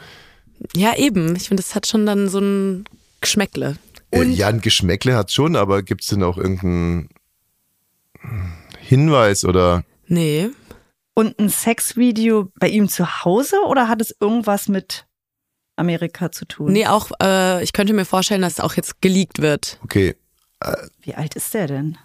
Ja, 0.75 0.97
eben. 0.97 1.37
Ich 1.37 1.49
finde, 1.49 1.63
das 1.63 1.75
hat 1.75 1.87
schon 1.87 2.07
dann 2.07 2.29
so 2.29 2.39
ein 2.41 2.85
Geschmäckle. 3.21 3.77
äh, 4.13 4.25
ja, 4.25 4.49
ein 4.49 4.61
Geschmäckle 4.61 5.17
hat 5.17 5.33
schon, 5.33 5.57
aber 5.57 5.83
gibt 5.83 6.03
es 6.03 6.09
denn 6.09 6.23
auch 6.23 6.37
irgendeinen 6.39 7.09
Hinweis 8.79 9.45
oder 9.45 9.85
Nee. 10.07 10.51
Und 11.15 11.39
ein 11.39 11.49
Sexvideo 11.49 12.51
bei 12.59 12.69
ihm 12.69 12.89
zu 12.89 13.25
Hause 13.25 13.57
oder 13.67 13.89
hat 13.89 14.01
es 14.01 14.15
irgendwas 14.21 14.69
mit 14.69 15.07
Amerika 15.77 16.33
zu 16.33 16.45
tun? 16.45 16.73
Nee, 16.73 16.87
auch, 16.87 17.11
äh, 17.23 17.63
ich 17.63 17.73
könnte 17.73 17.93
mir 17.93 18.05
vorstellen, 18.05 18.43
dass 18.43 18.55
es 18.55 18.61
auch 18.61 18.75
jetzt 18.75 19.01
geleakt 19.01 19.41
wird. 19.41 19.79
okay, 19.85 20.17
Wie 21.03 21.15
alt 21.15 21.35
ist 21.37 21.55
der 21.55 21.67
denn? 21.67 21.99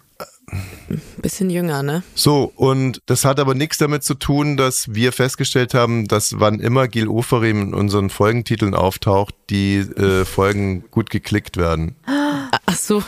Bisschen 1.18 1.50
jünger, 1.50 1.82
ne? 1.82 2.02
So, 2.14 2.52
und 2.54 3.02
das 3.06 3.24
hat 3.24 3.40
aber 3.40 3.54
nichts 3.54 3.78
damit 3.78 4.04
zu 4.04 4.14
tun, 4.14 4.56
dass 4.56 4.94
wir 4.94 5.12
festgestellt 5.12 5.74
haben, 5.74 6.06
dass 6.06 6.38
wann 6.38 6.60
immer 6.60 6.86
Gil 6.86 7.08
Oferim 7.08 7.60
in 7.62 7.74
unseren 7.74 8.10
Folgentiteln 8.10 8.74
auftaucht, 8.74 9.34
die 9.50 9.78
äh, 9.78 10.24
Folgen 10.24 10.84
gut 10.90 11.10
geklickt 11.10 11.56
werden. 11.56 11.96
Ach 12.06 12.76
so. 12.76 13.02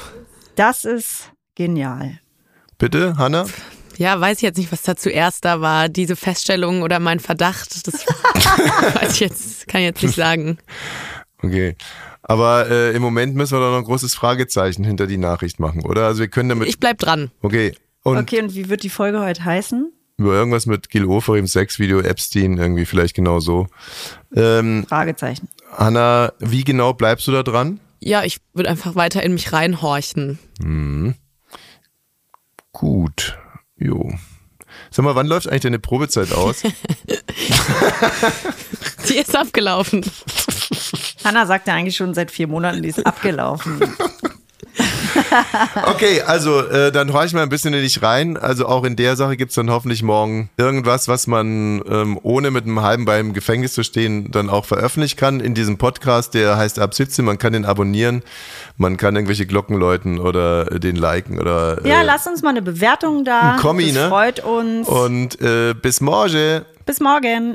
Das 0.56 0.84
ist 0.84 1.30
genial. 1.54 2.18
Bitte, 2.78 3.16
Hanna? 3.16 3.46
Ja, 3.96 4.20
weiß 4.20 4.38
ich 4.38 4.42
jetzt 4.42 4.58
nicht, 4.58 4.72
was 4.72 4.82
da 4.82 4.96
zuerst 4.96 5.44
da 5.44 5.60
war. 5.60 5.88
Diese 5.88 6.16
Feststellung 6.16 6.82
oder 6.82 6.98
mein 6.98 7.20
Verdacht. 7.20 7.86
Das 7.86 7.94
weiß 8.94 9.12
ich 9.12 9.20
jetzt, 9.20 9.68
kann 9.68 9.80
ich 9.80 9.86
jetzt 9.86 10.02
nicht 10.02 10.16
sagen. 10.16 10.58
Okay. 11.42 11.76
Aber 12.28 12.68
äh, 12.70 12.94
im 12.94 13.02
Moment 13.02 13.34
müssen 13.34 13.56
wir 13.56 13.60
da 13.60 13.70
noch 13.70 13.78
ein 13.78 13.84
großes 13.84 14.14
Fragezeichen 14.14 14.84
hinter 14.84 15.06
die 15.06 15.16
Nachricht 15.16 15.58
machen, 15.60 15.84
oder? 15.84 16.06
Also 16.06 16.20
wir 16.20 16.28
können 16.28 16.50
damit. 16.50 16.68
Ich 16.68 16.78
bleib 16.78 16.98
dran. 16.98 17.30
Okay. 17.42 17.74
Und 18.04 18.18
Okay, 18.18 18.42
und 18.42 18.54
wie 18.54 18.68
wird 18.68 18.82
die 18.82 18.90
Folge 18.90 19.20
heute 19.20 19.44
heißen? 19.44 19.92
Über 20.18 20.34
irgendwas 20.34 20.66
mit 20.66 20.90
Gil 20.90 21.06
Ofer 21.06 21.36
im 21.36 21.46
Sexvideo, 21.46 22.00
Epstein, 22.00 22.58
irgendwie 22.58 22.84
vielleicht 22.84 23.14
genau 23.14 23.40
so. 23.40 23.66
Ähm, 24.34 24.84
Fragezeichen. 24.88 25.48
Hanna, 25.72 26.32
wie 26.38 26.64
genau 26.64 26.92
bleibst 26.92 27.26
du 27.28 27.32
da 27.32 27.42
dran? 27.42 27.80
Ja, 28.00 28.24
ich 28.24 28.38
würde 28.52 28.70
einfach 28.70 28.94
weiter 28.94 29.22
in 29.22 29.32
mich 29.32 29.52
reinhorchen. 29.52 30.38
Gut. 32.72 33.38
Jo. 33.76 34.12
Sag 34.90 35.04
mal, 35.04 35.14
wann 35.14 35.26
läuft 35.26 35.48
eigentlich 35.48 35.62
deine 35.62 35.78
Probezeit 35.78 36.32
aus? 36.32 36.62
Die 39.08 39.16
ist 39.16 39.34
abgelaufen. 39.36 40.04
Hanna 41.24 41.46
sagt 41.46 41.66
ja 41.68 41.74
eigentlich 41.74 41.96
schon 41.96 42.14
seit 42.14 42.30
vier 42.30 42.48
Monaten, 42.48 42.82
die 42.82 42.88
ist 42.88 43.04
abgelaufen. 43.04 43.80
Okay, 45.86 46.22
also 46.22 46.60
äh, 46.60 46.92
dann 46.92 47.12
horch 47.12 47.32
mal 47.32 47.42
ein 47.42 47.48
bisschen 47.48 47.74
in 47.74 47.82
dich 47.82 48.02
rein. 48.02 48.36
Also 48.36 48.66
auch 48.66 48.84
in 48.84 48.96
der 48.96 49.16
Sache 49.16 49.36
gibt's 49.36 49.54
dann 49.54 49.70
hoffentlich 49.70 50.02
morgen 50.02 50.50
irgendwas, 50.56 51.08
was 51.08 51.26
man 51.26 51.82
ähm, 51.88 52.18
ohne 52.22 52.50
mit 52.50 52.64
einem 52.64 52.82
halben 52.82 53.04
Bein 53.04 53.26
im 53.26 53.32
Gefängnis 53.32 53.72
zu 53.72 53.82
stehen 53.82 54.30
dann 54.30 54.50
auch 54.50 54.64
veröffentlichen 54.64 55.16
kann 55.16 55.40
in 55.40 55.54
diesem 55.54 55.78
Podcast, 55.78 56.34
der 56.34 56.56
heißt 56.56 56.78
Ab 56.78 56.94
17. 56.94 57.24
Man 57.24 57.38
kann 57.38 57.52
den 57.52 57.64
abonnieren, 57.64 58.22
man 58.76 58.96
kann 58.96 59.16
irgendwelche 59.16 59.46
Glocken 59.46 59.76
läuten 59.76 60.18
oder 60.18 60.72
äh, 60.72 60.80
den 60.80 60.96
liken 60.96 61.40
oder 61.40 61.84
Ja, 61.86 62.02
äh, 62.02 62.04
lass 62.04 62.26
uns 62.26 62.42
mal 62.42 62.50
eine 62.50 62.62
Bewertung 62.62 63.24
da. 63.24 63.54
Ein 63.54 63.60
Kommi, 63.60 63.86
das 63.86 63.94
ne? 63.94 64.08
freut 64.08 64.44
uns. 64.44 64.88
und 64.88 65.40
äh, 65.40 65.74
bis 65.74 66.00
morgen. 66.00 66.62
Bis 66.86 67.00
morgen. 67.00 67.54